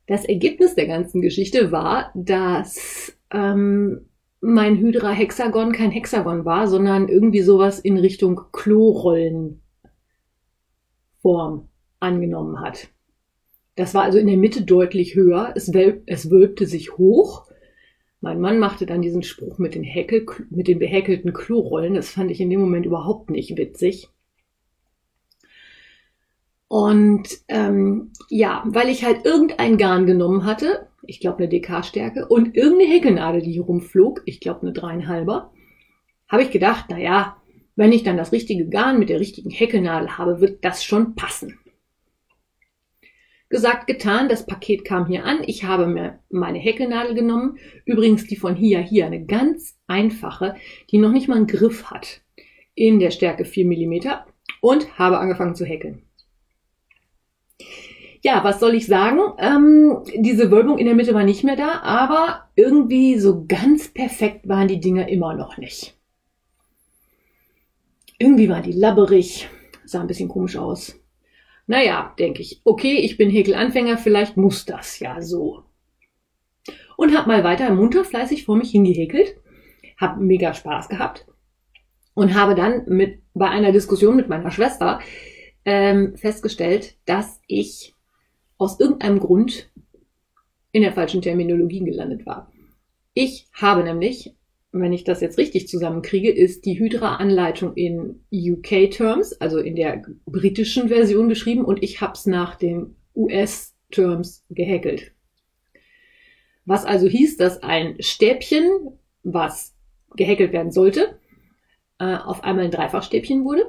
Das 0.06 0.26
Ergebnis 0.26 0.76
der 0.76 0.86
ganzen 0.86 1.22
Geschichte 1.22 1.72
war, 1.72 2.12
dass 2.14 3.18
ähm, 3.32 4.10
mein 4.42 4.78
Hydra-Hexagon 4.78 5.72
kein 5.72 5.92
Hexagon 5.92 6.46
war, 6.46 6.68
sondern 6.68 7.08
irgendwie 7.08 7.42
sowas 7.42 7.80
in 7.80 7.98
Richtung 7.98 8.42
Klorollenform 8.52 9.60
angenommen 12.00 12.60
hat. 12.60 12.90
Das 13.76 13.96
war 13.96 14.04
also 14.04 14.20
in 14.20 14.28
der 14.28 14.38
Mitte 14.38 14.64
deutlich 14.64 15.16
höher. 15.16 15.54
Es, 15.56 15.72
es 16.06 16.30
wölbte 16.30 16.68
sich 16.68 16.98
hoch 16.98 17.48
mein 18.24 18.40
Mann 18.40 18.58
machte 18.58 18.86
dann 18.86 19.02
diesen 19.02 19.22
Spruch 19.22 19.58
mit 19.58 19.76
den, 19.76 19.84
Häkel, 19.84 20.26
mit 20.50 20.70
den 20.70 20.80
behäkelten 20.80 21.34
Klorollen. 21.34 21.94
Das 21.94 22.12
fand 22.12 22.32
ich 22.32 22.40
in 22.40 22.50
dem 22.50 22.62
Moment 22.62 22.86
überhaupt 22.86 23.30
nicht 23.30 23.58
witzig. 23.58 24.08
Und 26.70 27.28
ähm, 27.50 28.12
ja, 28.30 28.64
weil 28.66 28.88
ich 28.88 29.04
halt 29.04 29.26
irgendein 29.26 29.78
Garn 29.78 30.06
genommen 30.06 30.46
hatte, 30.46 30.88
ich 31.06 31.20
glaube 31.20 31.40
eine 31.40 31.50
DK-Stärke, 31.50 32.26
und 32.30 32.56
irgendeine 32.56 32.94
Häkelnadel, 32.94 33.42
die 33.42 33.52
hier 33.52 33.64
rumflog, 33.64 34.22
ich 34.26 34.40
glaube 34.40 34.62
eine 34.62 34.72
dreieinhalber, 34.72 35.52
habe 36.30 36.44
ich 36.44 36.50
gedacht, 36.50 36.90
naja, 36.90 37.36
wenn 37.76 37.92
ich 37.92 38.04
dann 38.04 38.16
das 38.16 38.32
richtige 38.32 38.70
Garn 38.70 39.00
mit 39.00 39.10
der 39.10 39.20
richtigen 39.20 39.50
Häkelnadel 39.50 40.18
habe, 40.18 40.40
wird 40.40 40.64
das 40.64 40.86
schon 40.86 41.16
passen. 41.16 41.60
Gesagt, 43.54 43.86
getan, 43.86 44.30
das 44.30 44.48
Paket 44.48 44.84
kam 44.84 45.06
hier 45.06 45.26
an. 45.26 45.44
Ich 45.46 45.64
habe 45.64 45.86
mir 45.86 46.18
meine 46.32 46.58
Häkelnadel 46.58 47.14
genommen. 47.14 47.60
Übrigens 47.86 48.26
die 48.26 48.36
von 48.36 48.56
hier 48.56 48.80
hier, 48.80 49.06
eine 49.06 49.24
ganz 49.28 49.78
einfache, 49.86 50.56
die 50.90 50.98
noch 50.98 51.12
nicht 51.12 51.28
mal 51.28 51.36
einen 51.36 51.46
Griff 51.46 51.92
hat. 51.92 52.22
In 52.74 53.00
der 53.00 53.12
Stärke 53.12 53.46
4 53.46 53.68
mm 53.68 54.00
und 54.60 54.98
habe 54.98 55.20
angefangen 55.20 55.54
zu 55.54 55.66
häkeln. 55.66 56.02
Ja, 58.24 58.44
was 58.44 58.60
soll 58.60 58.74
ich 58.74 58.88
sagen? 58.88 59.20
Ähm, 59.38 60.00
diese 60.16 60.50
Wölbung 60.50 60.80
in 60.80 60.88
der 60.88 60.96
Mitte 60.96 61.14
war 61.14 61.24
nicht 61.24 61.44
mehr 61.44 61.56
da, 61.56 61.82
aber 61.82 62.50
irgendwie 62.56 63.20
so 63.20 63.46
ganz 63.48 63.88
perfekt 63.88 64.50
waren 64.50 64.68
die 64.68 64.80
Dinger 64.80 65.08
immer 65.10 65.36
noch 65.36 65.60
nicht. 65.60 65.96
Irgendwie 68.18 68.50
waren 68.50 68.64
die 68.64 68.72
labberig, 68.72 69.48
sah 69.86 70.02
ein 70.02 70.08
bisschen 70.08 70.30
komisch 70.30 70.58
aus. 70.58 71.03
Naja, 71.66 72.14
denke 72.20 72.42
ich, 72.42 72.62
okay, 72.64 72.98
ich 72.98 73.18
bin 73.18 73.30
Häkelanfänger, 73.30 73.98
vielleicht 73.98 74.38
muss 74.38 74.66
das 74.66 75.00
ja 75.00 75.22
so. 75.22 75.64
Und 76.98 77.16
hab 77.16 77.28
mal 77.28 77.44
weiter 77.44 77.74
munter 77.74 78.04
fleißig 78.04 78.46
vor 78.46 78.56
mich 78.58 78.72
hingehäkelt, 78.72 79.36
hab 79.98 80.20
mega 80.20 80.54
Spaß 80.54 80.90
gehabt 80.90 81.26
und 82.14 82.34
habe 82.34 82.56
dann 82.56 82.84
mit 82.88 83.22
bei 83.34 83.50
einer 83.50 83.72
Diskussion 83.72 84.16
mit 84.16 84.30
meiner 84.30 84.52
Schwester 84.52 85.00
ähm, 85.66 86.16
festgestellt, 86.18 86.98
dass 87.06 87.42
ich 87.48 87.94
aus 88.58 88.80
irgendeinem 88.80 89.20
Grund 89.20 89.72
in 90.72 90.84
der 90.84 90.94
falschen 90.94 91.22
Terminologie 91.22 91.84
gelandet 91.84 92.26
war. 92.26 92.52
Ich 93.14 93.48
habe 93.54 93.84
nämlich 93.84 94.36
wenn 94.74 94.92
ich 94.92 95.04
das 95.04 95.22
jetzt 95.22 95.38
richtig 95.38 95.68
zusammenkriege, 95.68 96.32
ist 96.32 96.66
die 96.66 96.80
Hydra-Anleitung 96.80 97.76
in 97.76 98.26
UK-Terms, 98.34 99.34
also 99.34 99.60
in 99.60 99.76
der 99.76 100.02
britischen 100.26 100.88
Version 100.88 101.30
geschrieben 101.30 101.64
und 101.64 101.84
ich 101.84 102.02
habe 102.02 102.14
es 102.14 102.26
nach 102.26 102.56
den 102.56 102.96
US-Terms 103.16 104.44
gehäkelt. 104.50 105.14
Was 106.66 106.86
also 106.86 107.08
hieß, 107.08 107.38
dass 107.38 107.62
ein 107.62 107.98
Stäbchen, 108.00 108.98
was 109.22 109.76
gehäkelt 110.16 110.54
werden 110.54 110.72
sollte, 110.72 111.20
äh, 112.00 112.16
auf 112.16 112.44
einmal 112.44 112.66
ein 112.66 112.72
Dreifachstäbchen 112.72 113.46
wurde 113.46 113.64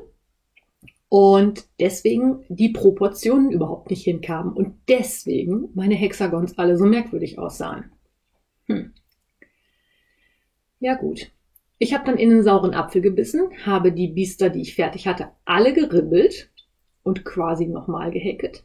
und 1.11 1.66
deswegen 1.78 2.46
die 2.49 2.70
Proportionen 2.70 3.50
überhaupt 3.50 3.90
nicht 3.90 4.04
hinkamen 4.04 4.54
und 4.54 4.76
deswegen 4.88 5.68
meine 5.75 5.96
Hexagons 5.96 6.56
alle 6.56 6.78
so 6.78 6.87
merkwürdig 6.87 7.38
aussahen. 7.38 7.92
Hm. 8.68 8.94
Ja 10.80 10.94
gut. 10.94 11.30
Ich 11.78 11.92
habe 11.92 12.04
dann 12.04 12.18
in 12.18 12.30
den 12.30 12.42
sauren 12.42 12.74
Apfel 12.74 13.00
gebissen, 13.00 13.50
habe 13.64 13.92
die 13.92 14.08
Biester, 14.08 14.48
die 14.50 14.62
ich 14.62 14.74
fertig 14.74 15.06
hatte, 15.06 15.28
alle 15.44 15.72
geribbelt 15.72 16.50
und 17.02 17.24
quasi 17.24 17.66
nochmal 17.66 18.10
gehäkelt. 18.10 18.64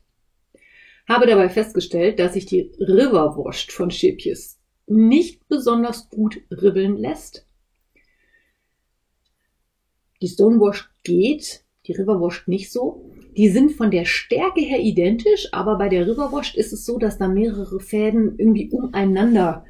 Habe 1.07 1.25
dabei 1.25 1.49
festgestellt, 1.49 2.19
dass 2.19 2.33
sich 2.33 2.45
die 2.45 2.71
Riverwurst 2.79 3.71
von 3.71 3.89
Schäpjes 3.89 4.59
nicht 4.85 5.47
besonders 5.47 6.09
gut 6.09 6.41
ribbeln 6.51 6.97
lässt. 6.97 7.47
Die 10.21 10.27
Stonewash 10.27 10.91
geht, 11.03 11.63
die 11.87 11.93
Riverwash 11.93 12.47
nicht 12.47 12.71
so. 12.71 13.11
Die 13.37 13.49
sind 13.49 13.71
von 13.71 13.89
der 13.89 14.05
Stärke 14.05 14.61
her 14.61 14.79
identisch, 14.79 15.47
aber 15.51 15.77
bei 15.77 15.89
der 15.89 16.07
Riverwash 16.07 16.55
ist 16.55 16.73
es 16.73 16.85
so, 16.85 16.97
dass 16.97 17.17
da 17.17 17.27
mehrere 17.27 17.79
Fäden 17.79 18.37
irgendwie 18.37 18.69
umeinander 18.69 19.65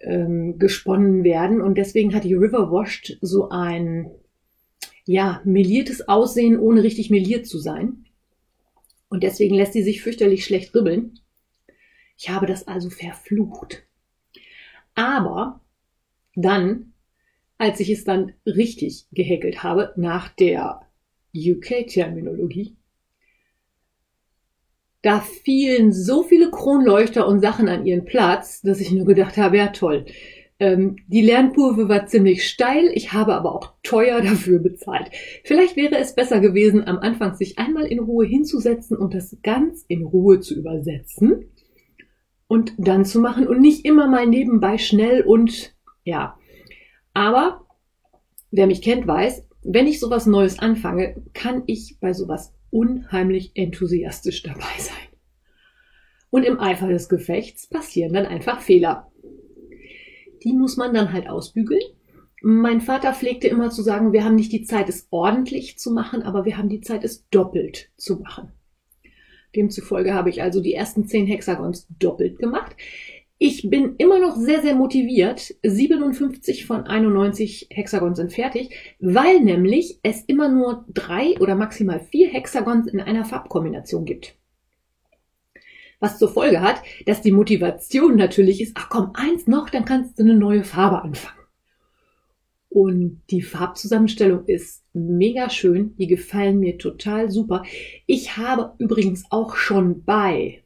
ähm, 0.00 0.58
gesponnen 0.58 1.24
werden 1.24 1.60
und 1.60 1.76
deswegen 1.76 2.14
hat 2.14 2.24
die 2.24 2.34
Riverwash 2.34 3.16
so 3.20 3.48
ein 3.48 4.10
ja, 5.06 5.40
meliertes 5.44 6.08
Aussehen, 6.08 6.58
ohne 6.58 6.82
richtig 6.82 7.10
meliert 7.10 7.46
zu 7.46 7.58
sein. 7.58 8.04
Und 9.08 9.22
deswegen 9.22 9.54
lässt 9.54 9.74
sie 9.74 9.82
sich 9.82 10.02
fürchterlich 10.02 10.44
schlecht 10.44 10.74
ribbeln. 10.74 11.20
Ich 12.16 12.30
habe 12.30 12.46
das 12.46 12.66
also 12.66 12.90
verflucht. 12.90 13.84
Aber 14.94 15.60
dann, 16.34 16.92
als 17.58 17.80
ich 17.80 17.90
es 17.90 18.04
dann 18.04 18.32
richtig 18.46 19.06
gehäkelt 19.12 19.62
habe, 19.62 19.92
nach 19.96 20.28
der 20.28 20.86
UK-Terminologie, 21.34 22.76
da 25.04 25.20
fielen 25.20 25.92
so 25.92 26.22
viele 26.22 26.50
Kronleuchter 26.50 27.28
und 27.28 27.40
Sachen 27.40 27.68
an 27.68 27.84
ihren 27.84 28.06
Platz, 28.06 28.62
dass 28.62 28.80
ich 28.80 28.90
nur 28.90 29.04
gedacht 29.04 29.36
habe, 29.36 29.58
ja 29.58 29.68
toll. 29.68 30.06
Ähm, 30.58 30.96
die 31.08 31.20
Lernkurve 31.20 31.90
war 31.90 32.06
ziemlich 32.06 32.48
steil, 32.48 32.90
ich 32.94 33.12
habe 33.12 33.34
aber 33.34 33.54
auch 33.54 33.74
teuer 33.82 34.20
dafür 34.22 34.60
bezahlt. 34.60 35.10
Vielleicht 35.44 35.76
wäre 35.76 35.98
es 35.98 36.14
besser 36.14 36.40
gewesen, 36.40 36.86
am 36.86 36.98
Anfang 36.98 37.34
sich 37.34 37.58
einmal 37.58 37.84
in 37.84 37.98
Ruhe 37.98 38.24
hinzusetzen 38.24 38.96
und 38.96 39.12
das 39.12 39.36
ganz 39.42 39.84
in 39.88 40.04
Ruhe 40.04 40.40
zu 40.40 40.54
übersetzen 40.54 41.50
und 42.46 42.72
dann 42.78 43.04
zu 43.04 43.20
machen 43.20 43.46
und 43.46 43.60
nicht 43.60 43.84
immer 43.84 44.08
mal 44.08 44.26
nebenbei 44.26 44.78
schnell 44.78 45.20
und 45.20 45.74
ja. 46.04 46.38
Aber 47.12 47.66
wer 48.50 48.66
mich 48.66 48.80
kennt, 48.80 49.06
weiß, 49.06 49.46
wenn 49.64 49.86
ich 49.86 50.00
sowas 50.00 50.24
Neues 50.24 50.58
anfange, 50.58 51.22
kann 51.34 51.62
ich 51.66 51.98
bei 52.00 52.14
sowas 52.14 52.54
unheimlich 52.74 53.52
enthusiastisch 53.54 54.42
dabei 54.42 54.74
sein. 54.78 55.08
Und 56.30 56.42
im 56.42 56.58
Eifer 56.58 56.88
des 56.88 57.08
Gefechts 57.08 57.68
passieren 57.68 58.12
dann 58.12 58.26
einfach 58.26 58.60
Fehler. 58.60 59.12
Die 60.42 60.52
muss 60.52 60.76
man 60.76 60.92
dann 60.92 61.12
halt 61.12 61.28
ausbügeln. 61.28 61.82
Mein 62.42 62.80
Vater 62.80 63.14
pflegte 63.14 63.46
immer 63.46 63.70
zu 63.70 63.82
sagen, 63.82 64.12
wir 64.12 64.24
haben 64.24 64.34
nicht 64.34 64.52
die 64.52 64.64
Zeit, 64.64 64.88
es 64.88 65.06
ordentlich 65.10 65.78
zu 65.78 65.92
machen, 65.92 66.22
aber 66.22 66.44
wir 66.44 66.58
haben 66.58 66.68
die 66.68 66.80
Zeit, 66.80 67.04
es 67.04 67.28
doppelt 67.28 67.92
zu 67.96 68.16
machen. 68.16 68.50
Demzufolge 69.54 70.12
habe 70.12 70.30
ich 70.30 70.42
also 70.42 70.60
die 70.60 70.74
ersten 70.74 71.06
zehn 71.06 71.28
Hexagons 71.28 71.86
doppelt 72.00 72.40
gemacht. 72.40 72.74
Ich 73.46 73.68
bin 73.68 73.96
immer 73.98 74.20
noch 74.20 74.36
sehr, 74.36 74.62
sehr 74.62 74.74
motiviert. 74.74 75.54
57 75.62 76.64
von 76.64 76.86
91 76.86 77.68
Hexagons 77.70 78.16
sind 78.16 78.32
fertig, 78.32 78.70
weil 79.00 79.40
nämlich 79.40 79.98
es 80.02 80.22
immer 80.24 80.48
nur 80.48 80.86
drei 80.88 81.38
oder 81.38 81.54
maximal 81.54 82.00
vier 82.00 82.28
Hexagons 82.28 82.86
in 82.86 83.02
einer 83.02 83.26
Farbkombination 83.26 84.06
gibt. 84.06 84.34
Was 86.00 86.18
zur 86.18 86.30
Folge 86.30 86.62
hat, 86.62 86.80
dass 87.04 87.20
die 87.20 87.32
Motivation 87.32 88.16
natürlich 88.16 88.62
ist, 88.62 88.72
ach 88.76 88.88
komm, 88.88 89.10
eins 89.12 89.46
noch, 89.46 89.68
dann 89.68 89.84
kannst 89.84 90.18
du 90.18 90.22
eine 90.22 90.36
neue 90.36 90.64
Farbe 90.64 91.02
anfangen. 91.02 91.44
Und 92.70 93.20
die 93.28 93.42
Farbzusammenstellung 93.42 94.46
ist 94.46 94.84
mega 94.94 95.50
schön. 95.50 95.94
Die 95.98 96.06
gefallen 96.06 96.60
mir 96.60 96.78
total 96.78 97.30
super. 97.30 97.62
Ich 98.06 98.38
habe 98.38 98.72
übrigens 98.78 99.26
auch 99.28 99.54
schon 99.54 100.02
bei 100.02 100.63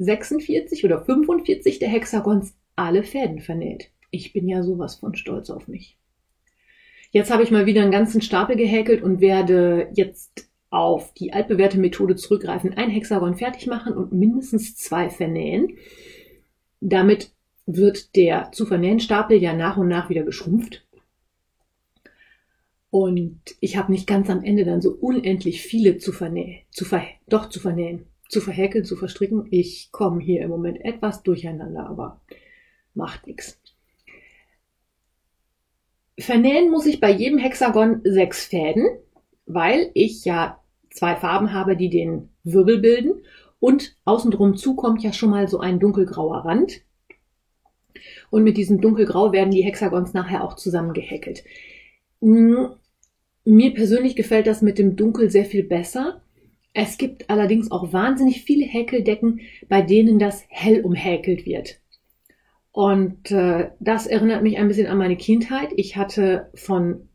46 0.00 0.84
oder 0.84 1.04
45 1.04 1.78
der 1.78 1.88
Hexagons 1.88 2.54
alle 2.74 3.02
Fäden 3.02 3.40
vernäht. 3.40 3.90
Ich 4.10 4.32
bin 4.32 4.48
ja 4.48 4.62
sowas 4.62 4.96
von 4.96 5.14
stolz 5.14 5.50
auf 5.50 5.68
mich. 5.68 5.98
Jetzt 7.12 7.30
habe 7.30 7.42
ich 7.42 7.50
mal 7.50 7.66
wieder 7.66 7.82
einen 7.82 7.90
ganzen 7.90 8.22
Stapel 8.22 8.56
gehäkelt 8.56 9.02
und 9.02 9.20
werde 9.20 9.88
jetzt 9.94 10.48
auf 10.70 11.12
die 11.14 11.32
altbewährte 11.32 11.78
Methode 11.78 12.16
zurückgreifen, 12.16 12.74
ein 12.74 12.90
Hexagon 12.90 13.36
fertig 13.36 13.66
machen 13.66 13.92
und 13.92 14.12
mindestens 14.12 14.76
zwei 14.76 15.10
vernähen. 15.10 15.76
Damit 16.80 17.32
wird 17.66 18.16
der 18.16 18.52
zu 18.52 18.64
vernähen 18.64 19.00
Stapel 19.00 19.36
ja 19.36 19.52
nach 19.52 19.76
und 19.76 19.88
nach 19.88 20.08
wieder 20.08 20.22
geschrumpft. 20.22 20.86
Und 22.88 23.40
ich 23.60 23.76
habe 23.76 23.92
nicht 23.92 24.06
ganz 24.06 24.30
am 24.30 24.42
Ende 24.42 24.64
dann 24.64 24.80
so 24.80 24.92
unendlich 24.92 25.62
viele 25.62 25.98
zu 25.98 26.12
vernähen, 26.12 26.60
zu 26.70 26.84
ver 26.84 27.02
doch 27.28 27.48
zu 27.48 27.60
vernähen, 27.60 28.06
zu 28.30 28.40
verhäkeln, 28.40 28.84
zu 28.84 28.96
verstricken. 28.96 29.46
Ich 29.50 29.90
komme 29.92 30.20
hier 30.22 30.42
im 30.42 30.50
Moment 30.50 30.82
etwas 30.84 31.22
durcheinander, 31.22 31.86
aber 31.86 32.20
macht 32.94 33.26
nichts. 33.26 33.60
Vernähen 36.18 36.70
muss 36.70 36.86
ich 36.86 37.00
bei 37.00 37.10
jedem 37.10 37.38
Hexagon 37.38 38.02
sechs 38.04 38.46
Fäden, 38.46 38.86
weil 39.46 39.90
ich 39.94 40.24
ja 40.24 40.60
zwei 40.90 41.16
Farben 41.16 41.52
habe, 41.52 41.76
die 41.76 41.90
den 41.90 42.28
Wirbel 42.44 42.78
bilden 42.78 43.24
und 43.58 43.96
außen 44.04 44.30
drum 44.30 44.56
zu 44.56 44.76
kommt 44.76 45.02
ja 45.02 45.12
schon 45.12 45.30
mal 45.30 45.48
so 45.48 45.60
ein 45.60 45.80
dunkelgrauer 45.80 46.44
Rand. 46.44 46.82
Und 48.30 48.44
mit 48.44 48.56
diesem 48.56 48.80
dunkelgrau 48.80 49.32
werden 49.32 49.50
die 49.50 49.64
Hexagons 49.64 50.14
nachher 50.14 50.44
auch 50.44 50.54
zusammengehäkelt. 50.54 51.42
Hm, 52.20 52.70
mir 53.44 53.74
persönlich 53.74 54.14
gefällt 54.14 54.46
das 54.46 54.62
mit 54.62 54.78
dem 54.78 54.96
Dunkel 54.96 55.30
sehr 55.30 55.44
viel 55.44 55.64
besser. 55.64 56.22
Es 56.72 56.98
gibt 56.98 57.28
allerdings 57.30 57.70
auch 57.70 57.92
wahnsinnig 57.92 58.42
viele 58.42 58.64
Häkeldecken, 58.64 59.40
bei 59.68 59.82
denen 59.82 60.18
das 60.18 60.44
hell 60.48 60.82
umhäkelt 60.82 61.44
wird. 61.44 61.80
Und 62.72 63.30
äh, 63.32 63.70
das 63.80 64.06
erinnert 64.06 64.42
mich 64.42 64.56
ein 64.56 64.68
bisschen 64.68 64.86
an 64.86 64.98
meine 64.98 65.16
Kindheit. 65.16 65.70
Ich 65.74 65.96
hatte 65.96 66.50
von, 66.54 67.08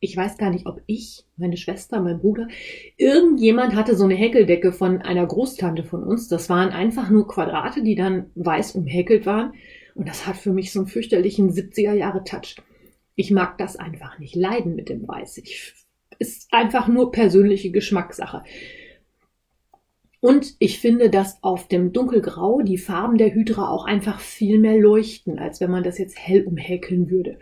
ich 0.00 0.16
weiß 0.16 0.38
gar 0.38 0.50
nicht, 0.50 0.66
ob 0.66 0.80
ich, 0.86 1.26
meine 1.36 1.58
Schwester, 1.58 2.00
mein 2.00 2.20
Bruder, 2.20 2.48
irgendjemand 2.96 3.74
hatte 3.74 3.94
so 3.94 4.04
eine 4.04 4.14
Häkeldecke 4.14 4.72
von 4.72 5.02
einer 5.02 5.26
Großtante 5.26 5.84
von 5.84 6.02
uns. 6.02 6.28
Das 6.28 6.48
waren 6.48 6.70
einfach 6.70 7.10
nur 7.10 7.28
Quadrate, 7.28 7.82
die 7.82 7.94
dann 7.94 8.30
weiß 8.34 8.74
umhäkelt 8.76 9.26
waren. 9.26 9.52
Und 9.94 10.08
das 10.08 10.26
hat 10.26 10.36
für 10.36 10.52
mich 10.52 10.72
so 10.72 10.80
einen 10.80 10.88
fürchterlichen 10.88 11.50
70er 11.50 11.92
Jahre 11.92 12.24
Touch. 12.24 12.56
Ich 13.14 13.30
mag 13.30 13.58
das 13.58 13.76
einfach 13.76 14.18
nicht 14.18 14.36
leiden 14.36 14.74
mit 14.76 14.88
dem 14.88 15.06
Weiß. 15.06 15.38
Ich, 15.38 15.74
ist 16.18 16.48
einfach 16.52 16.88
nur 16.88 17.12
persönliche 17.12 17.70
Geschmackssache. 17.70 18.42
Und 20.20 20.56
ich 20.58 20.80
finde, 20.80 21.10
dass 21.10 21.42
auf 21.42 21.68
dem 21.68 21.92
Dunkelgrau 21.92 22.62
die 22.62 22.78
Farben 22.78 23.18
der 23.18 23.32
Hydra 23.32 23.70
auch 23.70 23.84
einfach 23.84 24.18
viel 24.18 24.58
mehr 24.58 24.76
leuchten, 24.76 25.38
als 25.38 25.60
wenn 25.60 25.70
man 25.70 25.84
das 25.84 25.98
jetzt 25.98 26.18
hell 26.18 26.44
umhäkeln 26.44 27.08
würde. 27.08 27.38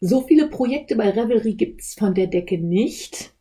So 0.00 0.20
viele 0.20 0.48
Projekte 0.48 0.96
bei 0.96 1.08
Revelry 1.08 1.54
gibt's 1.54 1.94
von 1.94 2.14
der 2.14 2.26
Decke 2.26 2.58
nicht. 2.58 3.32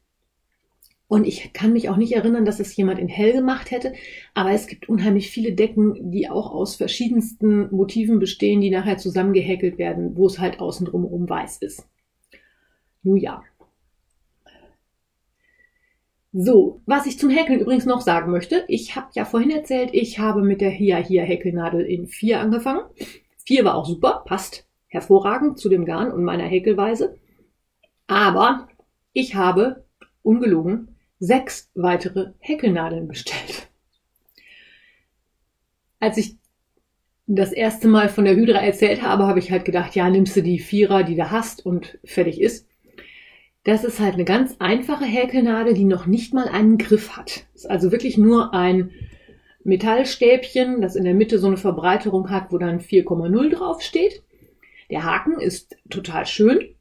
Und 1.08 1.28
ich 1.28 1.52
kann 1.54 1.74
mich 1.74 1.90
auch 1.90 1.98
nicht 1.98 2.14
erinnern, 2.14 2.46
dass 2.46 2.60
es 2.60 2.76
jemand 2.76 3.00
in 3.00 3.10
hell 3.10 3.34
gemacht 3.34 3.70
hätte, 3.70 3.94
aber 4.34 4.52
es 4.52 4.66
gibt 4.66 4.90
unheimlich 4.90 5.30
viele 5.30 5.54
Decken, 5.54 6.12
die 6.12 6.30
auch 6.30 6.52
aus 6.52 6.76
verschiedensten 6.78 7.70
Motiven 7.76 8.18
bestehen, 8.20 8.62
die 8.62 8.72
nachher 8.72 8.98
zusammengehäkelt 8.98 9.78
werden, 9.78 10.18
wo 10.18 10.26
es 10.26 10.40
halt 10.40 10.60
außen 10.60 10.88
drumherum 10.88 11.30
weiß 11.30 11.58
ist. 11.58 11.88
Nun 13.04 13.18
ja. 13.18 13.44
So, 16.38 16.82
was 16.86 17.06
ich 17.06 17.18
zum 17.18 17.30
Häkeln 17.30 17.62
übrigens 17.62 17.86
noch 17.86 18.02
sagen 18.02 18.30
möchte, 18.30 18.66
ich 18.68 18.98
habe 18.98 19.08
ja 19.14 19.24
vorhin 19.24 19.52
erzählt, 19.52 19.92
ich 19.94 20.20
habe 20.20 20.42
mit 20.42 20.60
der 20.60 20.70
Hia 20.70 20.98
Hia 20.98 21.24
Häkelnadel 21.24 21.86
in 21.86 22.08
4 22.08 22.42
angefangen. 22.42 22.82
4 23.46 23.64
war 23.64 23.76
auch 23.76 23.86
super, 23.86 24.22
passt 24.26 24.68
hervorragend 24.88 25.58
zu 25.58 25.70
dem 25.70 25.86
Garn 25.86 26.12
und 26.12 26.26
meiner 26.26 26.44
Häkelweise. 26.44 27.18
Aber 28.08 28.68
ich 29.14 29.36
habe, 29.36 29.86
ungelogen, 30.24 30.98
sechs 31.20 31.72
weitere 31.74 32.34
Häkelnadeln 32.40 33.08
bestellt. 33.08 33.70
Als 36.02 36.18
ich 36.18 36.36
das 37.28 37.54
erste 37.54 37.88
Mal 37.88 38.10
von 38.10 38.26
der 38.26 38.36
Hydra 38.36 38.60
erzählt 38.60 39.04
habe, 39.04 39.26
habe 39.26 39.40
ich 39.40 39.52
halt 39.52 39.64
gedacht, 39.64 39.96
ja, 39.96 40.10
nimmst 40.10 40.36
du 40.36 40.44
die 40.44 40.60
Vierer, 40.60 41.04
die 41.04 41.16
du 41.16 41.32
hast 41.32 41.66
und 41.66 41.98
fertig 42.04 42.42
ist. 42.42 42.68
Das 43.66 43.84
ist 43.84 44.00
halt 44.00 44.14
eine 44.14 44.26
ganz 44.26 44.56
einfache 44.60 45.06
Häkelnadel, 45.06 45.74
die 45.74 45.86
noch 45.86 46.06
nicht 46.06 46.36
mal 46.36 46.48
einen 46.48 46.78
Griff 46.78 47.18
hat. 47.18 47.48
Ist 47.56 47.70
also 47.70 47.92
wirklich 47.92 48.16
nur 48.16 48.54
ein 48.54 48.92
Metallstäbchen, 49.64 50.82
das 50.82 50.96
in 50.96 51.04
der 51.04 51.16
Mitte 51.16 51.40
so 51.40 51.48
eine 51.48 51.58
Verbreiterung 51.58 52.30
hat, 52.30 52.52
wo 52.52 52.60
dann 52.60 52.80
4,0 52.80 53.50
drauf 53.50 53.82
steht. 53.82 54.24
Der 54.92 55.04
Haken 55.04 55.40
ist 55.40 55.76
total 55.90 56.28
schön 56.28 56.76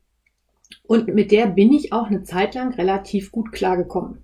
und 0.82 1.08
mit 1.08 1.32
der 1.32 1.46
bin 1.46 1.72
ich 1.72 1.94
auch 1.94 2.08
eine 2.08 2.22
Zeit 2.22 2.54
lang 2.54 2.74
relativ 2.74 3.32
gut 3.32 3.50
klargekommen. 3.50 4.22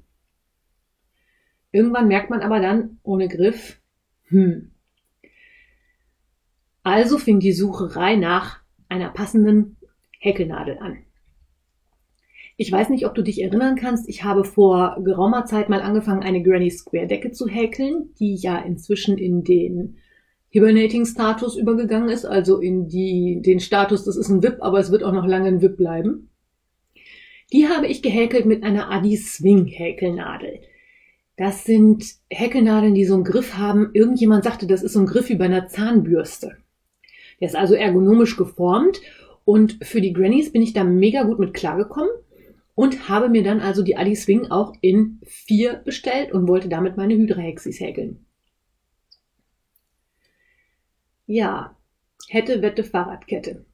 Irgendwann 1.72 2.08
merkt 2.08 2.28
man 2.28 2.42
aber 2.42 2.60
dann 2.60 2.98
ohne 3.02 3.28
Griff, 3.28 3.80
hm. 4.24 4.70
Also 6.82 7.16
fing 7.16 7.40
die 7.40 7.52
Sucherei 7.52 8.16
nach 8.16 8.60
einer 8.90 9.08
passenden 9.08 9.78
Häkelnadel 10.18 10.78
an. 10.78 11.04
Ich 12.60 12.70
weiß 12.70 12.90
nicht, 12.90 13.06
ob 13.06 13.14
du 13.14 13.22
dich 13.22 13.40
erinnern 13.40 13.74
kannst, 13.74 14.06
ich 14.06 14.22
habe 14.22 14.44
vor 14.44 14.98
geraumer 15.02 15.46
Zeit 15.46 15.70
mal 15.70 15.80
angefangen, 15.80 16.22
eine 16.22 16.42
Granny 16.42 16.70
Square 16.70 17.06
Decke 17.06 17.30
zu 17.30 17.48
häkeln, 17.48 18.10
die 18.18 18.34
ja 18.34 18.58
inzwischen 18.58 19.16
in 19.16 19.44
den 19.44 19.96
Hibernating-Status 20.50 21.56
übergegangen 21.56 22.10
ist, 22.10 22.26
also 22.26 22.58
in 22.58 22.86
die, 22.86 23.40
den 23.40 23.60
Status, 23.60 24.04
das 24.04 24.18
ist 24.18 24.28
ein 24.28 24.42
VIP, 24.42 24.58
aber 24.60 24.78
es 24.78 24.92
wird 24.92 25.04
auch 25.04 25.14
noch 25.14 25.26
lange 25.26 25.48
ein 25.48 25.62
VIP 25.62 25.78
bleiben. 25.78 26.28
Die 27.50 27.66
habe 27.66 27.86
ich 27.86 28.02
gehäkelt 28.02 28.44
mit 28.44 28.62
einer 28.62 28.90
Adi 28.90 29.16
Swing 29.16 29.64
Häkelnadel. 29.64 30.60
Das 31.38 31.64
sind 31.64 32.04
Häkelnadeln, 32.28 32.94
die 32.94 33.06
so 33.06 33.14
einen 33.14 33.24
Griff 33.24 33.56
haben. 33.56 33.88
Irgendjemand 33.94 34.44
sagte, 34.44 34.66
das 34.66 34.82
ist 34.82 34.92
so 34.92 35.00
ein 35.00 35.06
Griff 35.06 35.30
wie 35.30 35.36
bei 35.36 35.46
einer 35.46 35.68
Zahnbürste. 35.68 36.58
Der 37.40 37.48
ist 37.48 37.56
also 37.56 37.72
ergonomisch 37.72 38.36
geformt 38.36 39.00
und 39.46 39.78
für 39.82 40.02
die 40.02 40.12
Grannies 40.12 40.52
bin 40.52 40.60
ich 40.60 40.74
da 40.74 40.84
mega 40.84 41.22
gut 41.22 41.38
mit 41.38 41.54
klargekommen 41.54 42.10
und 42.80 43.10
habe 43.10 43.28
mir 43.28 43.42
dann 43.42 43.60
also 43.60 43.82
die 43.82 43.98
Adi 43.98 44.16
Swing 44.16 44.50
auch 44.50 44.72
in 44.80 45.20
vier 45.26 45.82
bestellt 45.84 46.32
und 46.32 46.48
wollte 46.48 46.70
damit 46.70 46.96
meine 46.96 47.14
Hydra 47.14 47.42
Hexis 47.42 47.78
häkeln. 47.78 48.24
Ja, 51.26 51.76
hätte, 52.30 52.62
wette, 52.62 52.82
Fahrradkette. 52.82 53.66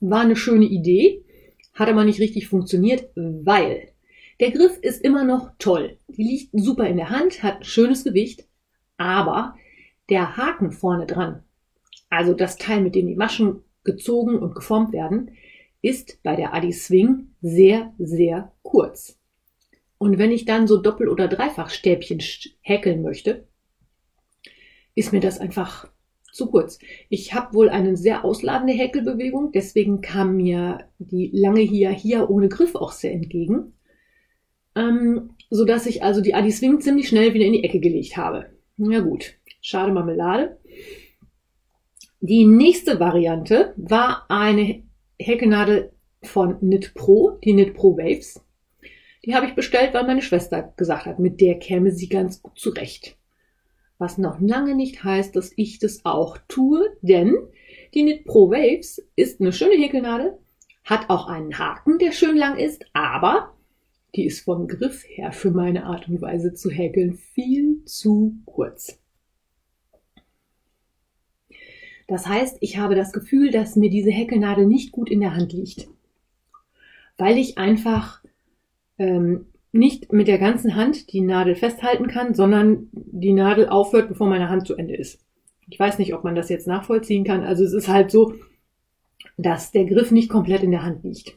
War 0.00 0.22
eine 0.22 0.34
schöne 0.34 0.64
Idee, 0.64 1.26
hat 1.74 1.90
aber 1.90 2.06
nicht 2.06 2.20
richtig 2.20 2.48
funktioniert, 2.48 3.10
weil 3.14 3.92
der 4.40 4.50
Griff 4.50 4.78
ist 4.78 5.04
immer 5.04 5.24
noch 5.24 5.50
toll. 5.58 5.98
Die 6.08 6.24
liegt 6.24 6.48
super 6.54 6.86
in 6.86 6.96
der 6.96 7.10
Hand, 7.10 7.42
hat 7.42 7.66
schönes 7.66 8.02
Gewicht, 8.02 8.46
aber 8.96 9.56
der 10.08 10.38
Haken 10.38 10.72
vorne 10.72 11.04
dran, 11.04 11.42
also 12.08 12.32
das 12.32 12.56
Teil, 12.56 12.80
mit 12.80 12.94
dem 12.94 13.08
die 13.08 13.14
Maschen 13.14 13.62
gezogen 13.84 14.38
und 14.38 14.54
geformt 14.54 14.94
werden, 14.94 15.32
ist 15.84 16.22
bei 16.22 16.34
der 16.34 16.54
Adi 16.54 16.72
Swing 16.72 17.28
sehr, 17.42 17.92
sehr 17.98 18.52
kurz. 18.62 19.18
Und 19.98 20.18
wenn 20.18 20.32
ich 20.32 20.46
dann 20.46 20.66
so 20.66 20.80
Doppel- 20.80 21.10
oder 21.10 21.28
Dreifachstäbchen 21.28 22.22
häkeln 22.62 23.02
möchte, 23.02 23.46
ist 24.94 25.12
mir 25.12 25.20
das 25.20 25.38
einfach 25.38 25.88
zu 26.32 26.46
kurz. 26.46 26.78
Ich 27.10 27.34
habe 27.34 27.54
wohl 27.54 27.68
eine 27.68 27.96
sehr 27.96 28.24
ausladende 28.24 28.72
Häkelbewegung, 28.72 29.52
deswegen 29.52 30.00
kam 30.00 30.36
mir 30.36 30.88
die 30.98 31.30
lange 31.32 31.60
hier 31.60 31.90
hier 31.90 32.30
ohne 32.30 32.48
Griff 32.48 32.74
auch 32.74 32.92
sehr 32.92 33.12
entgegen, 33.12 33.74
ähm, 34.74 35.34
so 35.50 35.64
dass 35.64 35.86
ich 35.86 36.02
also 36.02 36.22
die 36.22 36.34
Adi 36.34 36.50
Swing 36.50 36.80
ziemlich 36.80 37.08
schnell 37.08 37.34
wieder 37.34 37.44
in 37.44 37.52
die 37.52 37.64
Ecke 37.64 37.78
gelegt 37.78 38.16
habe. 38.16 38.46
Na 38.78 39.00
gut, 39.00 39.34
schade 39.60 39.92
Marmelade. 39.92 40.58
Die 42.20 42.46
nächste 42.46 42.98
Variante 43.00 43.74
war 43.76 44.24
eine 44.30 44.83
Häkelnadel 45.18 45.92
von 46.22 46.58
Knit 46.58 46.94
Pro, 46.94 47.38
die 47.44 47.52
Knit 47.52 47.74
Pro 47.74 47.96
Waves. 47.96 48.40
Die 49.24 49.34
habe 49.34 49.46
ich 49.46 49.54
bestellt, 49.54 49.94
weil 49.94 50.06
meine 50.06 50.22
Schwester 50.22 50.74
gesagt 50.76 51.06
hat, 51.06 51.18
mit 51.18 51.40
der 51.40 51.58
käme 51.58 51.92
sie 51.92 52.08
ganz 52.08 52.42
gut 52.42 52.58
zurecht 52.58 53.16
was 53.98 54.18
noch 54.18 54.40
lange 54.40 54.74
nicht 54.74 55.04
heißt, 55.04 55.34
dass 55.36 55.52
ich 55.56 55.78
das 55.78 56.04
auch 56.04 56.38
tue, 56.48 56.96
denn 57.02 57.34
die 57.94 58.02
Knit 58.02 58.24
Pro 58.24 58.50
Waves 58.50 59.02
ist 59.16 59.40
eine 59.40 59.52
schöne 59.52 59.76
Häkelnadel, 59.76 60.38
hat 60.84 61.08
auch 61.08 61.26
einen 61.26 61.58
Haken, 61.58 61.98
der 61.98 62.12
schön 62.12 62.36
lang 62.36 62.58
ist, 62.58 62.84
aber 62.92 63.54
die 64.14 64.26
ist 64.26 64.44
vom 64.44 64.68
Griff 64.68 65.04
her 65.06 65.32
für 65.32 65.50
meine 65.50 65.86
Art 65.86 66.08
und 66.08 66.20
Weise 66.20 66.54
zu 66.54 66.70
häkeln 66.70 67.14
viel 67.14 67.84
zu 67.84 68.36
kurz. 68.44 69.00
Das 72.06 72.26
heißt, 72.26 72.58
ich 72.60 72.76
habe 72.78 72.94
das 72.94 73.12
Gefühl, 73.12 73.50
dass 73.50 73.76
mir 73.76 73.90
diese 73.90 74.10
Häkelnadel 74.10 74.66
nicht 74.66 74.92
gut 74.92 75.10
in 75.10 75.20
der 75.20 75.34
Hand 75.34 75.52
liegt, 75.52 75.88
weil 77.16 77.38
ich 77.38 77.56
einfach 77.56 78.22
ähm, 78.98 79.46
nicht 79.72 80.12
mit 80.12 80.28
der 80.28 80.38
ganzen 80.38 80.76
Hand 80.76 81.12
die 81.12 81.20
Nadel 81.20 81.56
festhalten 81.56 82.06
kann, 82.06 82.34
sondern 82.34 82.88
die 82.92 83.32
Nadel 83.32 83.68
aufhört, 83.68 84.08
bevor 84.08 84.28
meine 84.28 84.48
Hand 84.48 84.66
zu 84.66 84.76
Ende 84.76 84.94
ist. 84.94 85.20
Ich 85.68 85.80
weiß 85.80 85.98
nicht, 85.98 86.14
ob 86.14 86.24
man 86.24 86.34
das 86.34 86.48
jetzt 86.48 86.66
nachvollziehen 86.66 87.24
kann. 87.24 87.42
Also 87.42 87.64
es 87.64 87.72
ist 87.72 87.88
halt 87.88 88.10
so, 88.10 88.34
dass 89.36 89.72
der 89.72 89.86
Griff 89.86 90.10
nicht 90.10 90.28
komplett 90.28 90.62
in 90.62 90.70
der 90.70 90.82
Hand 90.82 91.02
liegt. 91.04 91.36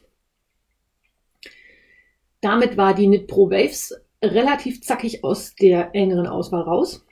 Damit 2.40 2.76
war 2.76 2.94
die 2.94 3.06
Knit 3.06 3.26
Pro 3.26 3.50
Waves 3.50 3.94
relativ 4.22 4.82
zackig 4.82 5.24
aus 5.24 5.54
der 5.56 5.94
engeren 5.94 6.26
Auswahl 6.26 6.62
raus. 6.62 7.04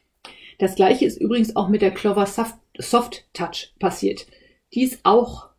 Das 0.58 0.74
gleiche 0.74 1.04
ist 1.04 1.20
übrigens 1.20 1.56
auch 1.56 1.68
mit 1.68 1.82
der 1.82 1.90
Clover 1.90 2.26
Soft, 2.26 2.54
Soft 2.78 3.26
Touch 3.32 3.74
passiert. 3.78 4.26
Die 4.74 4.82
ist 4.82 5.00
auch 5.04 5.50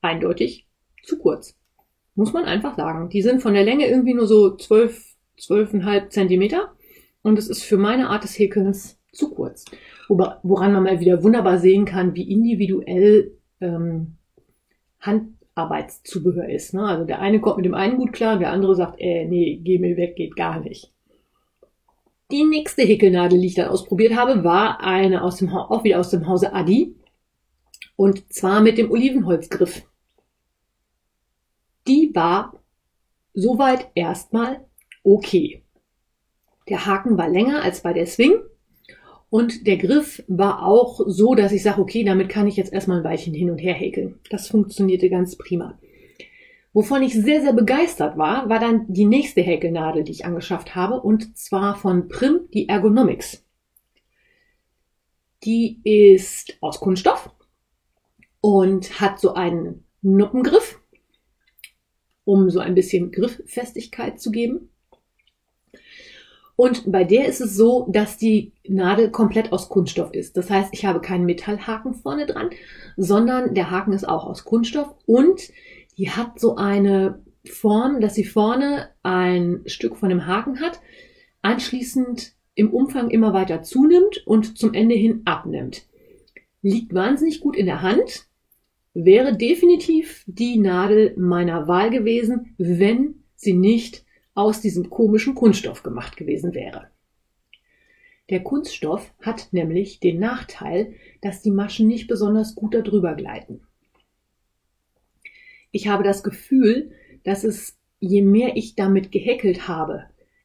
eindeutig 0.00 0.68
zu 1.02 1.18
kurz. 1.18 1.56
Muss 2.14 2.32
man 2.32 2.44
einfach 2.44 2.76
sagen. 2.76 3.08
Die 3.08 3.22
sind 3.22 3.42
von 3.42 3.54
der 3.54 3.64
Länge 3.64 3.88
irgendwie 3.88 4.14
nur 4.14 4.26
so 4.26 4.56
12, 4.56 5.16
12,5 5.38 6.08
Zentimeter. 6.10 6.74
Und 7.22 7.38
es 7.38 7.48
ist 7.48 7.62
für 7.62 7.78
meine 7.78 8.10
Art 8.10 8.22
des 8.22 8.38
Häkelns 8.38 9.00
zu 9.12 9.30
kurz. 9.30 9.64
Woran 10.08 10.72
man 10.72 10.82
mal 10.82 11.00
wieder 11.00 11.22
wunderbar 11.22 11.58
sehen 11.58 11.86
kann, 11.86 12.14
wie 12.14 12.30
individuell 12.30 13.32
ähm, 13.60 14.16
Handarbeitszubehör 15.00 16.48
ist. 16.48 16.74
Ne? 16.74 16.84
Also 16.84 17.04
der 17.04 17.20
eine 17.20 17.40
kommt 17.40 17.56
mit 17.56 17.66
dem 17.66 17.74
einen 17.74 17.96
gut 17.96 18.12
klar, 18.12 18.38
der 18.38 18.52
andere 18.52 18.74
sagt, 18.74 19.00
äh, 19.00 19.24
nee, 19.24 19.60
geh 19.62 19.78
mir 19.78 19.96
weg, 19.96 20.16
geht 20.16 20.36
gar 20.36 20.60
nicht. 20.60 20.92
Die 22.30 22.44
nächste 22.44 22.82
Häkelnadel, 22.82 23.40
die 23.40 23.48
ich 23.48 23.54
dann 23.54 23.68
ausprobiert 23.68 24.16
habe, 24.16 24.44
war 24.44 24.80
eine 24.80 25.22
aus 25.22 25.36
dem, 25.36 25.50
auch 25.50 25.84
wieder 25.84 26.00
aus 26.00 26.10
dem 26.10 26.26
Hause 26.26 26.52
Adi. 26.52 26.96
Und 27.96 28.32
zwar 28.32 28.60
mit 28.60 28.78
dem 28.78 28.90
Olivenholzgriff 28.90 29.82
die 31.86 32.10
war 32.14 32.60
soweit 33.34 33.88
erstmal 33.94 34.64
okay. 35.02 35.62
Der 36.68 36.86
Haken 36.86 37.18
war 37.18 37.28
länger 37.28 37.62
als 37.62 37.82
bei 37.82 37.92
der 37.92 38.06
Swing 38.06 38.36
und 39.28 39.66
der 39.66 39.76
Griff 39.76 40.22
war 40.28 40.64
auch 40.64 41.00
so, 41.06 41.34
dass 41.34 41.52
ich 41.52 41.62
sage, 41.62 41.80
okay, 41.80 42.04
damit 42.04 42.28
kann 42.28 42.46
ich 42.46 42.56
jetzt 42.56 42.72
erstmal 42.72 42.98
ein 42.98 43.04
Weilchen 43.04 43.34
hin 43.34 43.50
und 43.50 43.58
her 43.58 43.74
häkeln. 43.74 44.18
Das 44.30 44.48
funktionierte 44.48 45.10
ganz 45.10 45.36
prima. 45.36 45.78
Wovon 46.74 47.02
ich 47.02 47.14
sehr, 47.14 47.40
sehr 47.40 47.54
begeistert 47.54 48.18
war, 48.18 48.48
war 48.50 48.58
dann 48.58 48.84
die 48.92 49.06
nächste 49.06 49.40
Häkelnadel, 49.40 50.04
die 50.04 50.12
ich 50.12 50.26
angeschafft 50.26 50.74
habe, 50.74 51.00
und 51.00 51.38
zwar 51.38 51.76
von 51.76 52.08
Prim, 52.08 52.40
die 52.52 52.68
Ergonomics. 52.68 53.42
Die 55.44 55.80
ist 55.84 56.58
aus 56.60 56.80
Kunststoff 56.80 57.30
und 58.42 59.00
hat 59.00 59.18
so 59.18 59.32
einen 59.32 59.84
Nuppengriff 60.02 60.78
um 62.24 62.50
so 62.50 62.60
ein 62.60 62.74
bisschen 62.74 63.12
Grifffestigkeit 63.12 64.20
zu 64.20 64.30
geben. 64.30 64.70
Und 66.56 66.90
bei 66.90 67.02
der 67.02 67.26
ist 67.26 67.40
es 67.40 67.56
so, 67.56 67.88
dass 67.90 68.16
die 68.16 68.52
Nadel 68.66 69.10
komplett 69.10 69.52
aus 69.52 69.68
Kunststoff 69.68 70.14
ist. 70.14 70.36
Das 70.36 70.50
heißt, 70.50 70.70
ich 70.72 70.84
habe 70.84 71.00
keinen 71.00 71.26
Metallhaken 71.26 71.94
vorne 71.94 72.26
dran, 72.26 72.50
sondern 72.96 73.54
der 73.54 73.70
Haken 73.70 73.92
ist 73.92 74.08
auch 74.08 74.24
aus 74.24 74.44
Kunststoff 74.44 74.94
und 75.04 75.40
die 75.98 76.10
hat 76.10 76.40
so 76.40 76.56
eine 76.56 77.22
Form, 77.44 78.00
dass 78.00 78.14
sie 78.14 78.24
vorne 78.24 78.90
ein 79.02 79.62
Stück 79.66 79.96
von 79.96 80.08
dem 80.08 80.26
Haken 80.26 80.60
hat, 80.60 80.80
anschließend 81.42 82.34
im 82.54 82.72
Umfang 82.72 83.10
immer 83.10 83.32
weiter 83.32 83.62
zunimmt 83.62 84.26
und 84.26 84.58
zum 84.58 84.74
Ende 84.74 84.94
hin 84.94 85.22
abnimmt. 85.24 85.86
Liegt 86.62 86.94
wahnsinnig 86.94 87.40
gut 87.40 87.56
in 87.56 87.66
der 87.66 87.82
Hand, 87.82 88.26
wäre 88.94 89.36
definitiv 89.36 90.24
die 90.26 90.58
Nadel 90.58 91.14
meiner 91.18 91.68
Wahl 91.68 91.90
gewesen, 91.90 92.54
wenn 92.58 93.24
sie 93.34 93.52
nicht 93.52 94.04
aus 94.34 94.60
diesem 94.60 94.88
komischen 94.88 95.34
Kunststoff 95.34 95.82
gemacht 95.82 96.16
gewesen 96.16 96.54
wäre. 96.54 96.88
Der 98.30 98.42
Kunststoff 98.42 99.12
hat 99.20 99.48
nämlich 99.52 100.00
den 100.00 100.18
Nachteil, 100.18 100.94
dass 101.20 101.42
die 101.42 101.50
Maschen 101.50 101.86
nicht 101.86 102.08
besonders 102.08 102.54
gut 102.54 102.74
darüber 102.74 103.14
gleiten. 103.14 103.60
Ich 105.74 105.88
habe 105.88 106.04
das 106.04 106.22
Gefühl, 106.22 106.92
dass 107.24 107.42
es, 107.42 107.76
je 107.98 108.22
mehr 108.22 108.56
ich 108.56 108.76
damit 108.76 109.10
gehäkelt 109.10 109.66
habe, 109.66 110.04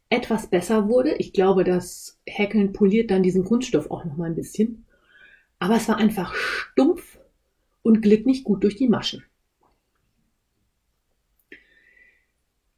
etwas 0.09 0.49
besser 0.49 0.89
wurde. 0.89 1.13
Ich 1.17 1.33
glaube, 1.33 1.63
das 1.63 2.19
Häkeln 2.25 2.73
poliert 2.73 3.11
dann 3.11 3.21
diesen 3.21 3.45
Kunststoff 3.45 3.91
auch 3.91 4.05
noch 4.05 4.17
mal 4.17 4.25
ein 4.25 4.35
bisschen. 4.35 4.87
Aber 5.59 5.75
es 5.75 5.87
war 5.87 5.97
einfach 5.97 6.33
stumpf 6.33 7.19
und 7.83 8.01
glitt 8.01 8.25
nicht 8.25 8.43
gut 8.43 8.63
durch 8.63 8.75
die 8.75 8.87
Maschen. 8.87 9.23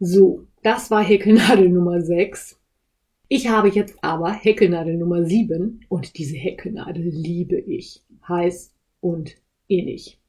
So, 0.01 0.45
das 0.61 0.91
war 0.91 1.01
Häkelnadel 1.01 1.69
Nummer 1.69 2.01
6. 2.01 2.59
Ich 3.29 3.47
habe 3.47 3.69
jetzt 3.69 3.95
aber 4.03 4.33
Häkelnadel 4.33 4.97
Nummer 4.97 5.23
7 5.23 5.85
und 5.87 6.17
diese 6.17 6.35
Häkelnadel 6.35 7.07
liebe 7.07 7.57
ich. 7.57 8.03
Heiß 8.27 8.73
und 8.99 9.37
innig. 9.67 10.20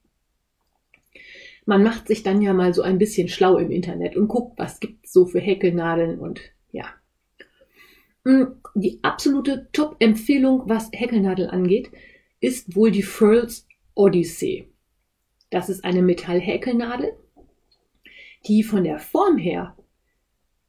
Man 1.65 1.83
macht 1.83 2.09
sich 2.09 2.23
dann 2.23 2.43
ja 2.43 2.53
mal 2.53 2.75
so 2.75 2.83
ein 2.83 2.99
bisschen 2.99 3.29
schlau 3.29 3.57
im 3.57 3.71
Internet 3.71 4.17
und 4.17 4.29
guckt, 4.29 4.59
was 4.59 4.81
gibt's 4.81 5.13
so 5.13 5.27
für 5.27 5.41
Häkelnadeln 5.41 6.19
und 6.19 6.41
ja. 6.73 6.87
Hm, 8.25 8.57
die 8.75 9.01
absolute 9.03 9.69
Top-Empfehlung, 9.73 10.65
was 10.67 10.91
Häkelnadel 10.93 11.49
angeht, 11.49 11.91
ist 12.41 12.75
wohl 12.75 12.91
die 12.91 13.03
Furls 13.03 13.67
Odyssey. 13.95 14.69
Das 15.51 15.69
ist 15.69 15.85
eine 15.85 16.03
Metallhäkelnadel, 16.03 17.13
die 18.47 18.63
von 18.63 18.85
der 18.85 18.99
Form 18.99 19.39
her 19.39 19.77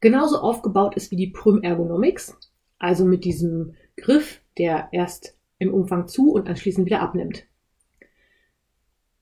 genauso 0.02 0.40
aufgebaut 0.40 0.96
ist 0.96 1.12
wie 1.12 1.16
die 1.16 1.28
Prüm 1.28 1.64
Ergonomics, 1.64 2.38
also 2.78 3.06
mit 3.06 3.24
diesem 3.24 3.76
Griff, 3.96 4.42
der 4.58 4.90
erst 4.92 5.38
im 5.60 5.74
Umfang 5.74 6.08
zu 6.08 6.34
und 6.34 6.50
anschließend 6.50 6.86
wieder 6.86 7.00
abnimmt. 7.00 7.46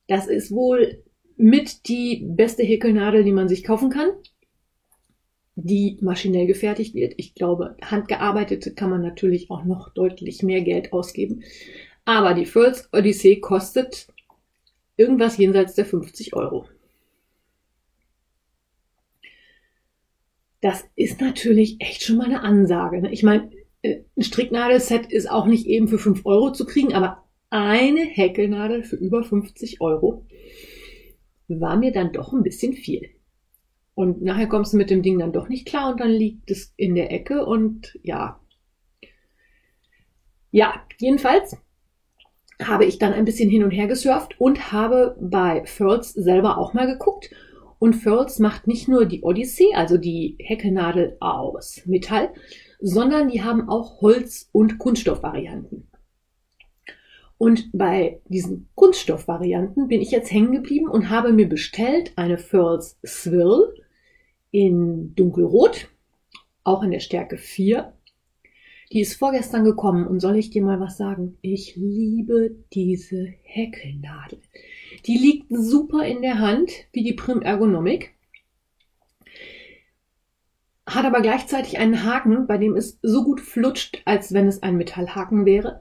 Das 0.08 0.28
ist 0.28 0.52
wohl 0.52 1.04
mit 1.42 1.88
die 1.88 2.24
beste 2.24 2.62
Häkelnadel, 2.62 3.24
die 3.24 3.32
man 3.32 3.50
sich 3.50 3.64
kaufen 3.64 3.90
kann, 3.90 4.10
die 5.56 5.98
maschinell 6.00 6.46
gefertigt 6.46 6.94
wird. 6.94 7.16
Ich 7.18 7.34
glaube, 7.34 7.76
handgearbeitete 7.82 8.76
kann 8.76 8.92
man 8.92 9.02
natürlich 9.02 9.50
auch 9.50 9.66
noch 9.66 9.90
deutlich 9.90 10.44
mehr 10.44 10.62
Geld 10.62 10.94
ausgeben. 10.94 11.44
Aber 12.06 12.36
die 12.36 12.46
Furls 12.46 12.90
Odyssey 12.94 13.40
kostet 13.40 14.08
irgendwas 14.98 15.38
jenseits 15.38 15.74
der 15.74 15.86
50 15.86 16.36
Euro. 16.36 16.68
Das 20.62 20.84
ist 20.96 21.22
natürlich 21.22 21.78
echt 21.80 22.04
schon 22.04 22.18
mal 22.18 22.26
eine 22.26 22.42
Ansage. 22.42 23.02
Ne? 23.02 23.12
Ich 23.12 23.24
meine, 23.24 23.50
äh, 23.82 24.02
ein 24.16 24.22
Stricknadelset 24.22 25.12
ist 25.12 25.28
auch 25.28 25.48
nicht 25.48 25.66
eben 25.66 25.88
für 25.88 25.98
5 25.98 26.24
Euro 26.24 26.52
zu 26.52 26.68
kriegen, 26.68 26.94
aber 26.94 27.24
eine 27.50 28.02
Häkelnadel 28.02 28.84
für 28.84 28.96
über 28.96 29.24
50 29.24 29.82
Euro 29.82 30.28
war 31.60 31.76
mir 31.76 31.92
dann 31.92 32.14
doch 32.14 32.34
ein 32.34 32.44
bisschen 32.44 32.74
viel. 32.74 33.10
Und 33.94 34.22
nachher 34.22 34.48
kommst 34.48 34.74
du 34.74 34.78
mit 34.78 34.90
dem 34.90 35.02
Ding 35.02 35.20
dann 35.20 35.34
doch 35.34 35.50
nicht 35.50 35.68
klar 35.68 35.92
und 35.92 36.00
dann 36.00 36.12
liegt 36.12 36.50
es 36.50 36.74
in 36.78 36.96
der 36.96 37.12
Ecke 37.12 37.46
und 37.46 38.00
ja. 38.04 38.40
Ja, 40.52 40.86
jedenfalls 40.98 41.58
habe 42.62 42.86
ich 42.86 43.00
dann 43.00 43.14
ein 43.14 43.26
bisschen 43.26 43.50
hin 43.50 43.64
und 43.64 43.72
her 43.72 43.88
gesurft 43.88 44.40
und 44.40 44.72
habe 44.72 45.18
bei 45.20 45.66
Furls 45.66 46.14
selber 46.14 46.58
auch 46.58 46.74
mal 46.74 46.88
geguckt. 46.88 47.32
Und 47.80 47.94
Furls 47.94 48.40
macht 48.40 48.68
nicht 48.68 48.88
nur 48.88 49.06
die 49.06 49.24
Odyssey, 49.24 49.74
also 49.74 49.98
die 49.98 50.36
Häkelnadel 50.40 51.18
aus 51.20 51.82
Metall, 51.86 52.30
sondern 52.80 53.30
die 53.30 53.44
haben 53.44 53.70
auch 53.70 54.02
Holz- 54.02 54.50
und 54.52 54.78
Kunststoffvarianten. 54.78 55.91
Und 57.42 57.72
bei 57.74 58.22
diesen 58.28 58.70
Kunststoffvarianten 58.76 59.88
bin 59.88 60.00
ich 60.00 60.12
jetzt 60.12 60.32
hängen 60.32 60.52
geblieben 60.52 60.88
und 60.88 61.10
habe 61.10 61.34
mir 61.34 61.50
bestellt 61.50 62.14
eine 62.16 62.38
Furls 62.38 63.00
Swirl 63.04 63.74
in 64.52 65.16
dunkelrot, 65.16 65.90
auch 66.64 66.84
in 66.84 66.92
der 66.92 67.00
Stärke 67.00 67.40
4. 67.40 67.94
Die 68.92 69.00
ist 69.00 69.16
vorgestern 69.16 69.64
gekommen 69.64 70.06
und 70.06 70.20
soll 70.20 70.36
ich 70.36 70.52
dir 70.52 70.62
mal 70.62 70.80
was 70.80 70.98
sagen? 70.98 71.40
Ich 71.42 71.76
liebe 71.76 72.58
diese 72.74 73.34
Häkelnadel. 73.42 74.38
Die 75.08 75.18
liegt 75.18 75.48
super 75.50 76.06
in 76.06 76.22
der 76.22 76.38
Hand, 76.38 76.70
wie 76.92 77.02
die 77.02 77.14
Prim 77.14 77.42
Ergonomik. 77.42 78.14
Hat 80.86 81.06
aber 81.06 81.24
gleichzeitig 81.24 81.80
einen 81.80 82.04
Haken, 82.04 82.46
bei 82.46 82.60
dem 82.60 82.76
es 82.76 83.00
so 83.02 83.24
gut 83.24 83.42
flutscht, 83.42 84.04
als 84.06 84.32
wenn 84.32 84.48
es 84.48 84.62
ein 84.62 84.78
Metallhaken 84.78 85.48
wäre. 85.48 85.80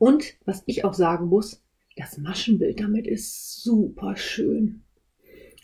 Und 0.00 0.38
was 0.46 0.62
ich 0.64 0.86
auch 0.86 0.94
sagen 0.94 1.26
muss, 1.26 1.62
das 1.94 2.16
Maschenbild 2.16 2.80
damit 2.80 3.06
ist 3.06 3.62
super 3.62 4.16
schön. 4.16 4.80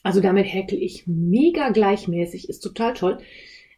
Also 0.02 0.20
damit 0.20 0.44
häkel 0.44 0.80
ich 0.80 1.06
mega 1.06 1.70
gleichmäßig, 1.70 2.50
ist 2.50 2.60
total 2.60 2.92
toll. 2.92 3.18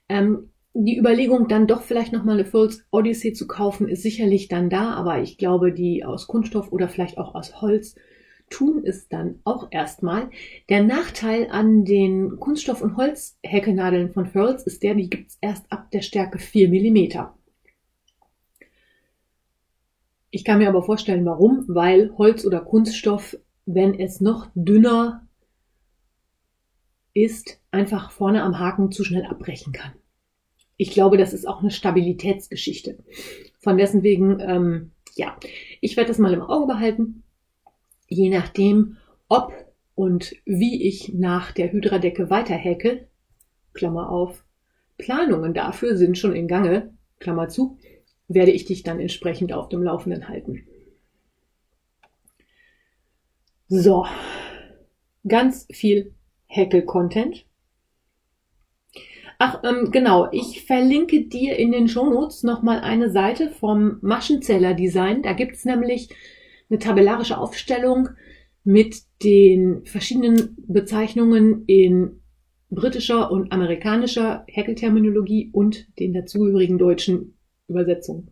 Ähm, 0.08 0.50
die 0.74 0.98
Überlegung, 0.98 1.46
dann 1.46 1.68
doch 1.68 1.82
vielleicht 1.82 2.12
nochmal 2.12 2.34
eine 2.34 2.44
Fulls 2.44 2.84
Odyssey 2.90 3.32
zu 3.34 3.46
kaufen, 3.46 3.88
ist 3.88 4.02
sicherlich 4.02 4.48
dann 4.48 4.68
da, 4.68 4.94
aber 4.94 5.22
ich 5.22 5.38
glaube, 5.38 5.72
die 5.72 6.04
aus 6.04 6.26
Kunststoff 6.26 6.72
oder 6.72 6.88
vielleicht 6.88 7.18
auch 7.18 7.36
aus 7.36 7.62
Holz 7.62 7.94
tun 8.50 8.82
es 8.84 9.08
dann 9.08 9.38
auch 9.44 9.68
erstmal. 9.70 10.28
Der 10.68 10.82
Nachteil 10.82 11.46
an 11.52 11.84
den 11.84 12.40
Kunststoff- 12.40 12.82
und 12.82 12.96
Holzhäkelnadeln 12.96 14.12
von 14.12 14.26
Furls 14.26 14.64
ist 14.64 14.82
der, 14.82 14.96
die 14.96 15.08
gibt 15.08 15.30
es 15.30 15.38
erst 15.40 15.70
ab 15.70 15.92
der 15.92 16.02
Stärke 16.02 16.40
4 16.40 16.68
mm. 16.68 17.37
Ich 20.38 20.44
kann 20.44 20.58
mir 20.58 20.68
aber 20.68 20.84
vorstellen, 20.84 21.24
warum, 21.24 21.64
weil 21.66 22.16
Holz 22.16 22.46
oder 22.46 22.60
Kunststoff, 22.60 23.36
wenn 23.66 23.98
es 23.98 24.20
noch 24.20 24.46
dünner 24.54 25.26
ist, 27.12 27.60
einfach 27.72 28.12
vorne 28.12 28.44
am 28.44 28.60
Haken 28.60 28.92
zu 28.92 29.02
schnell 29.02 29.24
abbrechen 29.24 29.72
kann. 29.72 29.94
Ich 30.76 30.92
glaube, 30.92 31.16
das 31.16 31.32
ist 31.32 31.48
auch 31.48 31.58
eine 31.58 31.72
Stabilitätsgeschichte. 31.72 32.98
Von 33.58 33.78
dessen 33.78 34.04
wegen, 34.04 34.38
ähm, 34.38 34.92
ja, 35.16 35.36
ich 35.80 35.96
werde 35.96 36.06
das 36.06 36.18
mal 36.18 36.32
im 36.32 36.42
Auge 36.42 36.68
behalten. 36.68 37.24
Je 38.06 38.30
nachdem, 38.30 38.96
ob 39.26 39.52
und 39.96 40.36
wie 40.44 40.86
ich 40.86 41.14
nach 41.14 41.50
der 41.50 41.72
Hydradecke 41.72 42.30
weiterhäke, 42.30 43.08
Klammer 43.74 44.08
auf, 44.08 44.44
Planungen 44.98 45.52
dafür 45.52 45.96
sind 45.96 46.16
schon 46.16 46.36
in 46.36 46.46
Gange, 46.46 46.94
Klammer 47.18 47.48
zu, 47.48 47.76
werde 48.28 48.52
ich 48.52 48.66
dich 48.66 48.82
dann 48.82 49.00
entsprechend 49.00 49.52
auf 49.52 49.68
dem 49.68 49.82
Laufenden 49.82 50.28
halten. 50.28 50.66
So, 53.68 54.06
ganz 55.26 55.66
viel 55.70 56.14
Hackel-Content. 56.48 57.44
Ach, 59.38 59.62
ähm, 59.62 59.90
genau, 59.90 60.28
ich 60.32 60.64
verlinke 60.64 61.26
dir 61.26 61.56
in 61.56 61.70
den 61.70 61.88
Shownotes 61.88 62.42
nochmal 62.42 62.80
eine 62.80 63.10
Seite 63.10 63.50
vom 63.50 63.98
Maschenzähler-Design. 64.00 65.22
Da 65.22 65.32
gibt's 65.32 65.64
nämlich 65.64 66.08
eine 66.68 66.78
tabellarische 66.78 67.38
Aufstellung 67.38 68.08
mit 68.64 69.02
den 69.22 69.84
verschiedenen 69.84 70.56
Bezeichnungen 70.66 71.64
in 71.66 72.20
britischer 72.70 73.30
und 73.30 73.52
amerikanischer 73.52 74.44
Hackelterminologie 74.54 75.50
und 75.52 75.86
den 75.98 76.12
dazugehörigen 76.12 76.78
deutschen 76.78 77.37
Übersetzung. 77.68 78.28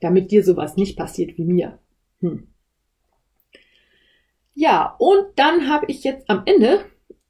Damit 0.00 0.30
dir 0.30 0.42
sowas 0.42 0.76
nicht 0.76 0.96
passiert 0.96 1.36
wie 1.38 1.44
mir. 1.44 1.78
Hm. 2.20 2.48
Ja, 4.54 4.96
und 4.98 5.26
dann 5.36 5.68
habe 5.68 5.86
ich 5.88 6.04
jetzt 6.04 6.28
am 6.28 6.42
Ende 6.46 6.84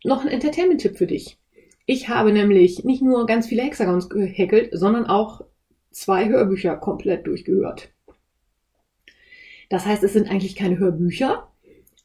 noch 0.04 0.20
einen 0.20 0.30
Entertainment-Tipp 0.30 0.96
für 0.96 1.06
dich. 1.06 1.38
Ich 1.86 2.08
habe 2.08 2.32
nämlich 2.32 2.84
nicht 2.84 3.02
nur 3.02 3.26
ganz 3.26 3.46
viele 3.46 3.62
Hexagons 3.62 4.08
gehackelt, 4.08 4.70
sondern 4.72 5.06
auch 5.06 5.42
zwei 5.90 6.28
Hörbücher 6.28 6.76
komplett 6.76 7.26
durchgehört. 7.26 7.92
Das 9.68 9.86
heißt, 9.86 10.02
es 10.02 10.12
sind 10.12 10.30
eigentlich 10.30 10.56
keine 10.56 10.78
Hörbücher, 10.78 11.48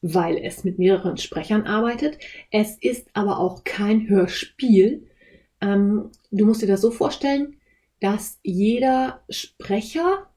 weil 0.02 0.38
es 0.38 0.64
mit 0.64 0.78
mehreren 0.78 1.18
Sprechern 1.18 1.64
arbeitet. 1.64 2.20
Es 2.52 2.78
ist 2.78 3.08
aber 3.14 3.40
auch 3.40 3.64
kein 3.64 4.08
Hörspiel. 4.08 5.08
Ähm, 5.62 6.12
du 6.32 6.46
musst 6.46 6.62
dir 6.62 6.68
das 6.68 6.82
so 6.82 6.92
vorstellen, 6.92 7.58
dass 8.00 8.40
jeder 8.44 9.24
Sprecher 9.30 10.28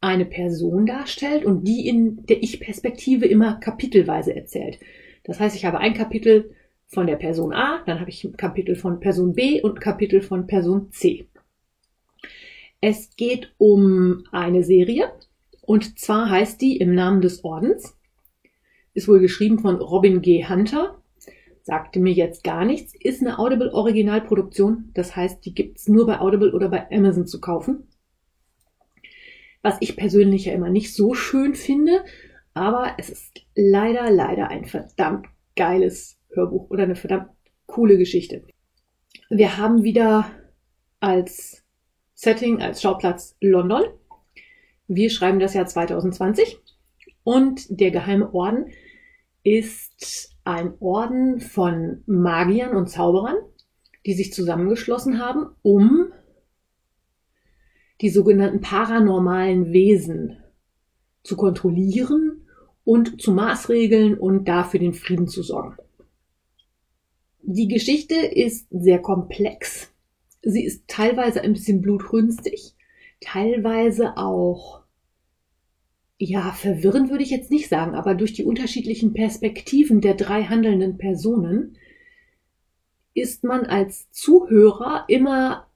eine 0.00 0.26
Person 0.26 0.86
darstellt 0.86 1.44
und 1.44 1.64
die 1.64 1.88
in 1.88 2.26
der 2.26 2.42
Ich-Perspektive 2.42 3.26
immer 3.26 3.54
kapitelweise 3.54 4.36
erzählt. 4.36 4.78
Das 5.24 5.40
heißt, 5.40 5.56
ich 5.56 5.64
habe 5.64 5.78
ein 5.78 5.94
Kapitel 5.94 6.54
von 6.86 7.06
der 7.06 7.16
Person 7.16 7.52
A, 7.52 7.82
dann 7.86 8.00
habe 8.00 8.10
ich 8.10 8.22
ein 8.24 8.36
Kapitel 8.36 8.76
von 8.76 9.00
Person 9.00 9.34
B 9.34 9.62
und 9.62 9.80
Kapitel 9.80 10.20
von 10.20 10.46
Person 10.46 10.92
C. 10.92 11.26
Es 12.80 13.16
geht 13.16 13.54
um 13.56 14.24
eine 14.30 14.62
Serie 14.62 15.10
und 15.62 15.98
zwar 15.98 16.28
heißt 16.28 16.60
die 16.60 16.76
im 16.76 16.94
Namen 16.94 17.22
des 17.22 17.42
Ordens. 17.42 17.96
Ist 18.92 19.08
wohl 19.08 19.20
geschrieben 19.20 19.58
von 19.58 19.76
Robin 19.76 20.20
G. 20.20 20.46
Hunter 20.46 21.02
sagte 21.64 21.98
mir 21.98 22.12
jetzt 22.12 22.44
gar 22.44 22.66
nichts, 22.66 22.94
ist 22.94 23.22
eine 23.22 23.38
Audible 23.38 23.72
Originalproduktion. 23.72 24.90
Das 24.92 25.16
heißt, 25.16 25.44
die 25.46 25.54
gibt's 25.54 25.88
nur 25.88 26.06
bei 26.06 26.20
Audible 26.20 26.52
oder 26.52 26.68
bei 26.68 26.90
Amazon 26.90 27.26
zu 27.26 27.40
kaufen. 27.40 27.88
Was 29.62 29.78
ich 29.80 29.96
persönlich 29.96 30.44
ja 30.44 30.52
immer 30.52 30.68
nicht 30.68 30.94
so 30.94 31.14
schön 31.14 31.54
finde, 31.54 32.04
aber 32.52 32.94
es 32.98 33.08
ist 33.08 33.40
leider, 33.54 34.10
leider 34.10 34.48
ein 34.48 34.66
verdammt 34.66 35.26
geiles 35.56 36.18
Hörbuch 36.34 36.68
oder 36.68 36.82
eine 36.82 36.96
verdammt 36.96 37.30
coole 37.64 37.96
Geschichte. 37.96 38.44
Wir 39.30 39.56
haben 39.56 39.84
wieder 39.84 40.30
als 41.00 41.64
Setting, 42.14 42.60
als 42.60 42.82
Schauplatz 42.82 43.36
London. 43.40 43.84
Wir 44.86 45.08
schreiben 45.08 45.40
das 45.40 45.54
Jahr 45.54 45.66
2020 45.66 46.58
und 47.22 47.66
der 47.70 47.90
geheime 47.90 48.34
Orden 48.34 48.66
ist 49.44 50.34
ein 50.42 50.74
Orden 50.80 51.40
von 51.40 52.02
Magiern 52.06 52.74
und 52.74 52.88
Zauberern, 52.88 53.36
die 54.04 54.14
sich 54.14 54.32
zusammengeschlossen 54.32 55.20
haben, 55.20 55.54
um 55.62 56.12
die 58.00 58.10
sogenannten 58.10 58.60
paranormalen 58.60 59.72
Wesen 59.72 60.38
zu 61.22 61.36
kontrollieren 61.36 62.48
und 62.84 63.22
zu 63.22 63.32
maßregeln 63.32 64.18
und 64.18 64.46
dafür 64.46 64.80
den 64.80 64.92
Frieden 64.92 65.28
zu 65.28 65.42
sorgen. 65.42 65.76
Die 67.42 67.68
Geschichte 67.68 68.14
ist 68.14 68.66
sehr 68.70 69.00
komplex. 69.00 69.92
Sie 70.42 70.64
ist 70.64 70.88
teilweise 70.88 71.42
ein 71.42 71.52
bisschen 71.52 71.80
blutrünstig, 71.80 72.74
teilweise 73.20 74.16
auch 74.16 74.83
ja, 76.24 76.52
verwirrend 76.52 77.10
würde 77.10 77.22
ich 77.22 77.30
jetzt 77.30 77.50
nicht 77.50 77.68
sagen, 77.68 77.94
aber 77.94 78.14
durch 78.14 78.32
die 78.32 78.44
unterschiedlichen 78.44 79.12
Perspektiven 79.12 80.00
der 80.00 80.14
drei 80.14 80.44
handelnden 80.44 80.96
Personen 80.96 81.76
ist 83.14 83.44
man 83.44 83.64
als 83.66 84.10
Zuhörer 84.10 85.04
immer 85.08 85.66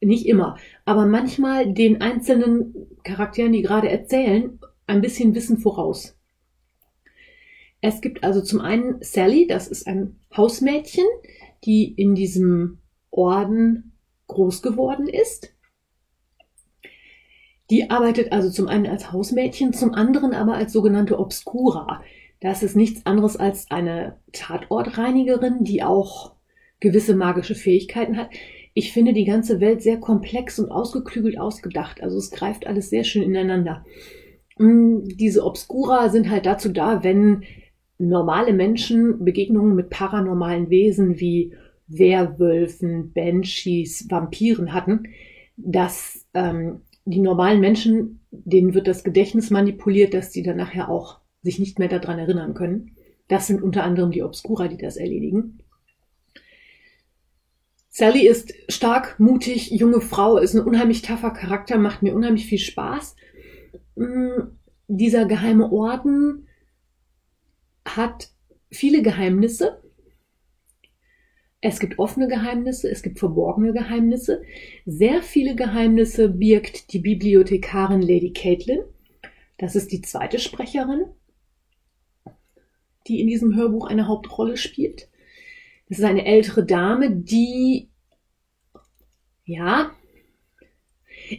nicht 0.00 0.26
immer, 0.26 0.56
aber 0.84 1.06
manchmal 1.06 1.72
den 1.72 2.00
einzelnen 2.00 2.86
Charakteren, 3.02 3.52
die 3.52 3.62
gerade 3.62 3.88
erzählen, 3.88 4.60
ein 4.86 5.00
bisschen 5.00 5.34
Wissen 5.34 5.58
voraus. 5.58 6.16
Es 7.80 8.00
gibt 8.00 8.22
also 8.22 8.40
zum 8.40 8.60
einen 8.60 9.02
Sally, 9.02 9.46
das 9.48 9.68
ist 9.68 9.86
ein 9.86 10.16
Hausmädchen, 10.36 11.06
die 11.64 11.92
in 11.92 12.14
diesem 12.14 12.78
Orden 13.10 13.92
groß 14.28 14.62
geworden 14.62 15.08
ist. 15.08 15.52
Die 17.70 17.90
arbeitet 17.90 18.32
also 18.32 18.50
zum 18.50 18.68
einen 18.68 18.86
als 18.86 19.12
Hausmädchen, 19.12 19.72
zum 19.72 19.94
anderen 19.94 20.32
aber 20.32 20.54
als 20.54 20.72
sogenannte 20.72 21.18
Obscura. 21.18 22.02
Das 22.40 22.62
ist 22.62 22.76
nichts 22.76 23.04
anderes 23.04 23.36
als 23.36 23.70
eine 23.70 24.16
Tatortreinigerin, 24.32 25.64
die 25.64 25.82
auch 25.82 26.32
gewisse 26.80 27.14
magische 27.14 27.54
Fähigkeiten 27.54 28.16
hat. 28.16 28.30
Ich 28.74 28.92
finde 28.92 29.12
die 29.12 29.24
ganze 29.24 29.60
Welt 29.60 29.82
sehr 29.82 29.98
komplex 29.98 30.58
und 30.58 30.70
ausgeklügelt 30.70 31.38
ausgedacht. 31.38 32.02
Also 32.02 32.16
es 32.16 32.30
greift 32.30 32.66
alles 32.66 32.90
sehr 32.90 33.04
schön 33.04 33.22
ineinander. 33.22 33.84
Mm, 34.56 35.00
diese 35.04 35.44
Obscura 35.44 36.08
sind 36.10 36.30
halt 36.30 36.46
dazu 36.46 36.68
da, 36.68 37.02
wenn 37.02 37.42
normale 37.98 38.52
Menschen 38.52 39.24
Begegnungen 39.24 39.74
mit 39.74 39.90
paranormalen 39.90 40.70
Wesen 40.70 41.18
wie 41.18 41.54
Werwölfen, 41.88 43.12
Banshees, 43.12 44.06
Vampiren 44.08 44.72
hatten, 44.72 45.08
dass 45.56 46.24
ähm, 46.34 46.82
die 47.10 47.20
normalen 47.20 47.60
Menschen, 47.60 48.20
denen 48.30 48.74
wird 48.74 48.86
das 48.86 49.02
Gedächtnis 49.02 49.50
manipuliert, 49.50 50.12
dass 50.12 50.30
die 50.30 50.42
dann 50.42 50.58
nachher 50.58 50.90
auch 50.90 51.20
sich 51.42 51.58
nicht 51.58 51.78
mehr 51.78 51.88
daran 51.88 52.18
erinnern 52.18 52.52
können. 52.52 52.96
Das 53.28 53.46
sind 53.46 53.62
unter 53.62 53.84
anderem 53.84 54.10
die 54.10 54.22
Obscura, 54.22 54.68
die 54.68 54.76
das 54.76 54.96
erledigen. 54.96 55.60
Sally 57.88 58.28
ist 58.28 58.52
stark, 58.68 59.18
mutig, 59.18 59.70
junge 59.70 60.00
Frau, 60.00 60.36
ist 60.36 60.54
ein 60.54 60.62
unheimlich 60.64 61.02
taffer 61.02 61.30
Charakter, 61.30 61.78
macht 61.78 62.02
mir 62.02 62.14
unheimlich 62.14 62.46
viel 62.46 62.58
Spaß. 62.58 63.16
Mm, 63.96 64.42
dieser 64.86 65.24
geheime 65.24 65.72
Orden 65.72 66.46
hat 67.86 68.30
viele 68.70 69.02
Geheimnisse. 69.02 69.82
Es 71.60 71.80
gibt 71.80 71.98
offene 71.98 72.28
Geheimnisse, 72.28 72.88
es 72.88 73.02
gibt 73.02 73.18
verborgene 73.18 73.72
Geheimnisse. 73.72 74.42
Sehr 74.86 75.22
viele 75.22 75.56
Geheimnisse 75.56 76.28
birgt 76.28 76.92
die 76.92 77.00
Bibliothekarin 77.00 78.00
Lady 78.00 78.32
Caitlin. 78.32 78.80
Das 79.56 79.74
ist 79.74 79.90
die 79.90 80.00
zweite 80.02 80.38
Sprecherin, 80.38 81.06
die 83.08 83.20
in 83.20 83.26
diesem 83.26 83.56
Hörbuch 83.56 83.88
eine 83.88 84.06
Hauptrolle 84.06 84.56
spielt. 84.56 85.08
Das 85.88 85.98
ist 85.98 86.04
eine 86.04 86.26
ältere 86.26 86.64
Dame, 86.64 87.10
die, 87.10 87.88
ja, 89.44 89.90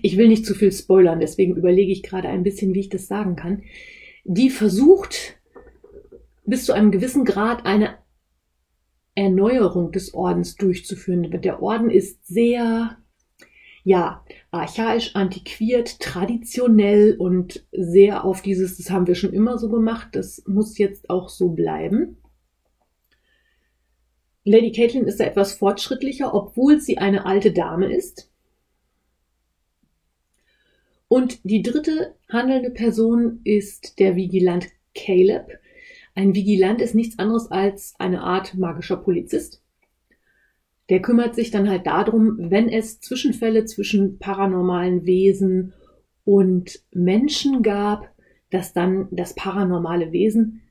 ich 0.01 0.17
will 0.17 0.27
nicht 0.27 0.45
zu 0.45 0.53
viel 0.53 0.71
spoilern, 0.71 1.21
deswegen 1.21 1.55
überlege 1.55 1.91
ich 1.93 2.03
gerade 2.03 2.27
ein 2.27 2.43
bisschen, 2.43 2.73
wie 2.73 2.81
ich 2.81 2.89
das 2.89 3.07
sagen 3.07 3.37
kann, 3.37 3.63
die 4.25 4.49
versucht, 4.49 5.39
bis 6.45 6.65
zu 6.65 6.73
einem 6.73 6.91
gewissen 6.91 7.23
Grad 7.23 7.65
eine 7.65 7.97
Erneuerung 9.19 9.91
des 9.91 10.13
Ordens 10.13 10.55
durchzuführen. 10.55 11.41
Der 11.41 11.61
Orden 11.61 11.89
ist 11.89 12.25
sehr, 12.25 12.97
ja, 13.83 14.23
archaisch, 14.49 15.15
antiquiert, 15.15 15.99
traditionell 15.99 17.17
und 17.17 17.65
sehr 17.71 18.23
auf 18.23 18.41
dieses, 18.41 18.77
das 18.77 18.89
haben 18.89 19.07
wir 19.07 19.15
schon 19.15 19.33
immer 19.33 19.57
so 19.57 19.69
gemacht, 19.69 20.09
das 20.13 20.43
muss 20.47 20.77
jetzt 20.77 21.09
auch 21.09 21.27
so 21.29 21.49
bleiben. 21.49 22.17
Lady 24.45 24.71
Caitlin 24.71 25.05
ist 25.05 25.19
da 25.19 25.25
etwas 25.25 25.53
fortschrittlicher, 25.53 26.33
obwohl 26.33 26.79
sie 26.79 26.97
eine 26.97 27.25
alte 27.25 27.51
Dame 27.51 27.93
ist. 27.93 28.31
Und 31.09 31.39
die 31.43 31.61
dritte 31.61 32.15
handelnde 32.29 32.69
Person 32.69 33.41
ist 33.43 33.99
der 33.99 34.15
Vigilant 34.15 34.67
Caleb. 34.95 35.59
Ein 36.15 36.35
Vigilant 36.35 36.81
ist 36.81 36.95
nichts 36.95 37.19
anderes 37.19 37.51
als 37.51 37.95
eine 37.99 38.21
Art 38.21 38.55
magischer 38.55 38.97
Polizist. 38.97 39.63
Der 40.89 41.01
kümmert 41.01 41.35
sich 41.35 41.51
dann 41.51 41.69
halt 41.69 41.85
darum, 41.85 42.35
wenn 42.39 42.67
es 42.67 42.99
Zwischenfälle 42.99 43.65
zwischen 43.65 44.17
paranormalen 44.17 45.05
Wesen 45.05 45.73
und 46.25 46.83
Menschen 46.91 47.61
gab, 47.61 48.09
dass 48.49 48.73
dann 48.73 49.07
das 49.11 49.35
paranormale 49.35 50.11
Wesen, 50.11 50.61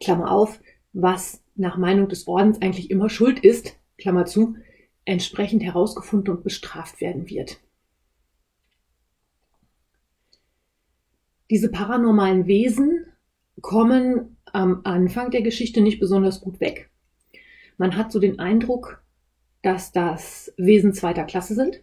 Klammer 0.00 0.30
auf, 0.30 0.60
was 0.92 1.42
nach 1.54 1.76
Meinung 1.76 2.08
des 2.08 2.26
Ordens 2.26 2.60
eigentlich 2.60 2.90
immer 2.90 3.08
schuld 3.10 3.38
ist, 3.40 3.76
Klammer 3.98 4.24
zu, 4.24 4.56
entsprechend 5.04 5.62
herausgefunden 5.62 6.34
und 6.34 6.42
bestraft 6.44 7.00
werden 7.00 7.28
wird. 7.28 7.60
Diese 11.50 11.70
paranormalen 11.70 12.46
Wesen 12.46 13.06
kommen 13.60 14.36
am 14.52 14.80
Anfang 14.84 15.30
der 15.30 15.42
Geschichte 15.42 15.80
nicht 15.80 16.00
besonders 16.00 16.40
gut 16.40 16.60
weg. 16.60 16.90
Man 17.78 17.96
hat 17.96 18.12
so 18.12 18.18
den 18.18 18.38
Eindruck, 18.38 19.02
dass 19.62 19.92
das 19.92 20.52
Wesen 20.56 20.92
zweiter 20.92 21.24
Klasse 21.24 21.54
sind. 21.54 21.82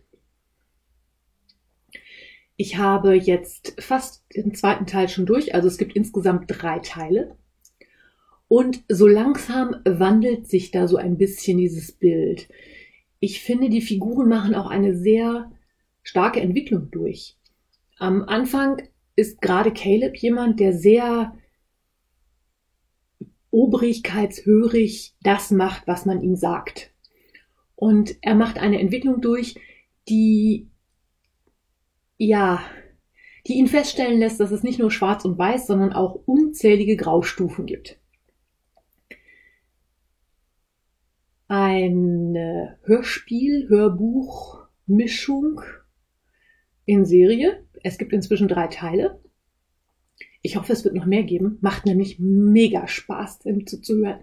Ich 2.55 2.77
habe 2.77 3.13
jetzt 3.13 3.75
fast 3.79 4.25
den 4.35 4.53
zweiten 4.55 4.87
Teil 4.87 5.09
schon 5.09 5.25
durch, 5.25 5.53
also 5.53 5.67
es 5.67 5.77
gibt 5.77 5.95
insgesamt 5.95 6.45
drei 6.47 6.79
Teile. 6.79 7.37
Und 8.47 8.83
so 8.87 9.07
langsam 9.07 9.75
wandelt 9.85 10.47
sich 10.47 10.71
da 10.71 10.87
so 10.87 10.97
ein 10.97 11.17
bisschen 11.17 11.57
dieses 11.57 11.91
Bild. 11.91 12.47
Ich 13.19 13.41
finde, 13.41 13.69
die 13.69 13.81
Figuren 13.81 14.29
machen 14.29 14.55
auch 14.55 14.67
eine 14.67 14.95
sehr 14.95 15.51
starke 16.01 16.39
Entwicklung 16.39 16.89
durch. 16.91 17.37
Am 17.99 18.23
Anfang 18.23 18.81
ist 19.15 19.41
gerade 19.41 19.71
Caleb 19.71 20.15
jemand, 20.17 20.59
der 20.59 20.73
sehr 20.73 21.33
obrigkeitshörig 23.57 25.15
das 25.21 25.49
macht, 25.49 25.87
was 25.87 26.05
man 26.05 26.21
ihm 26.21 26.35
sagt. 26.35 26.93
Und 27.75 28.15
er 28.21 28.35
macht 28.35 28.59
eine 28.59 28.79
Entwicklung 28.79 29.19
durch, 29.19 29.55
die, 30.07 30.69
ja, 32.17 32.61
die 33.47 33.53
ihn 33.53 33.67
feststellen 33.67 34.19
lässt, 34.19 34.39
dass 34.39 34.51
es 34.51 34.63
nicht 34.63 34.79
nur 34.79 34.91
schwarz 34.91 35.25
und 35.25 35.37
weiß, 35.37 35.67
sondern 35.67 35.91
auch 35.93 36.21
unzählige 36.25 36.97
Graustufen 36.97 37.65
gibt. 37.65 37.99
Eine 41.47 42.77
Hörspiel, 42.83 43.69
Hörbuch, 43.69 44.67
Mischung 44.85 45.61
in 46.85 47.05
Serie. 47.05 47.65
Es 47.83 47.97
gibt 47.97 48.13
inzwischen 48.13 48.47
drei 48.47 48.67
Teile. 48.67 49.19
Ich 50.41 50.55
hoffe, 50.55 50.73
es 50.73 50.83
wird 50.83 50.95
noch 50.95 51.05
mehr 51.05 51.23
geben. 51.23 51.57
Macht 51.61 51.85
nämlich 51.85 52.19
mega 52.19 52.87
Spaß, 52.87 53.39
dem 53.39 53.65
zuzuhören. 53.67 54.21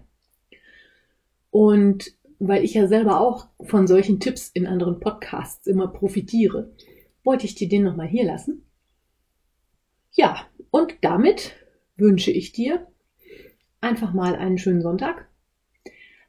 Und 1.51 2.13
weil 2.39 2.63
ich 2.63 2.73
ja 2.73 2.87
selber 2.87 3.21
auch 3.21 3.47
von 3.61 3.87
solchen 3.87 4.19
Tipps 4.19 4.49
in 4.49 4.67
anderen 4.67 4.99
Podcasts 4.99 5.67
immer 5.67 5.87
profitiere, 5.87 6.73
wollte 7.23 7.45
ich 7.45 7.55
dir 7.55 7.69
den 7.69 7.83
nochmal 7.83 8.07
hier 8.07 8.25
lassen. 8.25 8.65
Ja, 10.11 10.45
und 10.69 10.95
damit 11.01 11.53
wünsche 11.97 12.31
ich 12.31 12.51
dir 12.51 12.87
einfach 13.81 14.13
mal 14.13 14.35
einen 14.35 14.57
schönen 14.57 14.81
Sonntag. 14.81 15.29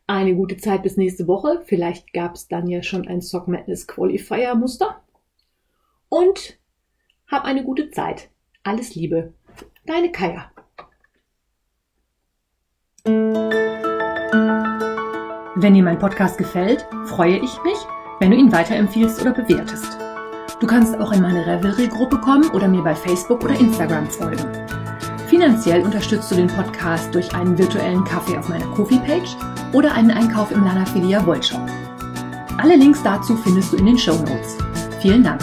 Eine 0.07 0.37
gute 0.37 0.57
Zeit 0.57 0.83
bis 0.83 0.97
nächste 0.97 1.27
Woche. 1.27 1.63
Vielleicht 1.67 2.13
gab 2.13 2.37
es 2.37 2.47
dann 2.47 2.69
ja 2.69 2.83
schon 2.83 3.09
ein 3.09 3.21
Sock 3.21 3.49
Madness 3.49 3.87
Qualifier 3.89 4.55
Muster. 4.55 5.03
Und 6.09 6.59
hab 7.27 7.45
eine 7.45 7.65
gute 7.65 7.91
Zeit. 7.91 8.31
Alles 8.63 8.95
Liebe. 8.95 9.35
Deine 9.87 10.11
Kaya. 10.11 10.51
Wenn 15.55 15.75
dir 15.75 15.85
mein 15.85 16.01
Podcast 16.01 16.39
gefällt, 16.39 16.89
freue 17.05 17.37
ich 17.37 17.63
mich, 17.63 17.79
wenn 18.19 18.33
du 18.33 18.37
ihn 18.37 18.51
weiterempfiehlst 18.51 19.21
oder 19.23 19.31
bewertest. 19.33 19.97
Du 20.59 20.67
kannst 20.67 20.99
auch 20.99 21.13
in 21.13 21.23
meine 21.23 21.47
Revelry-Gruppe 21.47 22.19
kommen 22.19 22.51
oder 22.51 22.67
mir 22.67 22.83
bei 22.83 22.97
Facebook 22.97 23.45
oder 23.45 23.57
Instagram 23.61 24.07
folgen. 24.11 24.45
Finanziell 25.29 25.83
unterstützt 25.83 26.33
du 26.33 26.35
den 26.35 26.49
Podcast 26.49 27.15
durch 27.15 27.33
einen 27.33 27.57
virtuellen 27.57 28.03
Kaffee 28.03 28.37
auf 28.37 28.49
meiner 28.49 28.67
Kofi-Page 28.75 29.37
oder 29.73 29.95
einen 29.95 30.11
Einkauf 30.11 30.51
im 30.51 30.65
Lanafilia 30.65 31.25
Volt 31.25 31.47
Shop. 31.47 31.65
Alle 32.59 32.75
Links 32.75 33.05
dazu 33.05 33.37
findest 33.37 33.73
du 33.73 33.77
in 33.77 33.87
den 33.87 33.99
Show 33.99 34.17
Notes. 34.17 34.59
Vielen 35.01 35.23
Dank. 35.23 35.41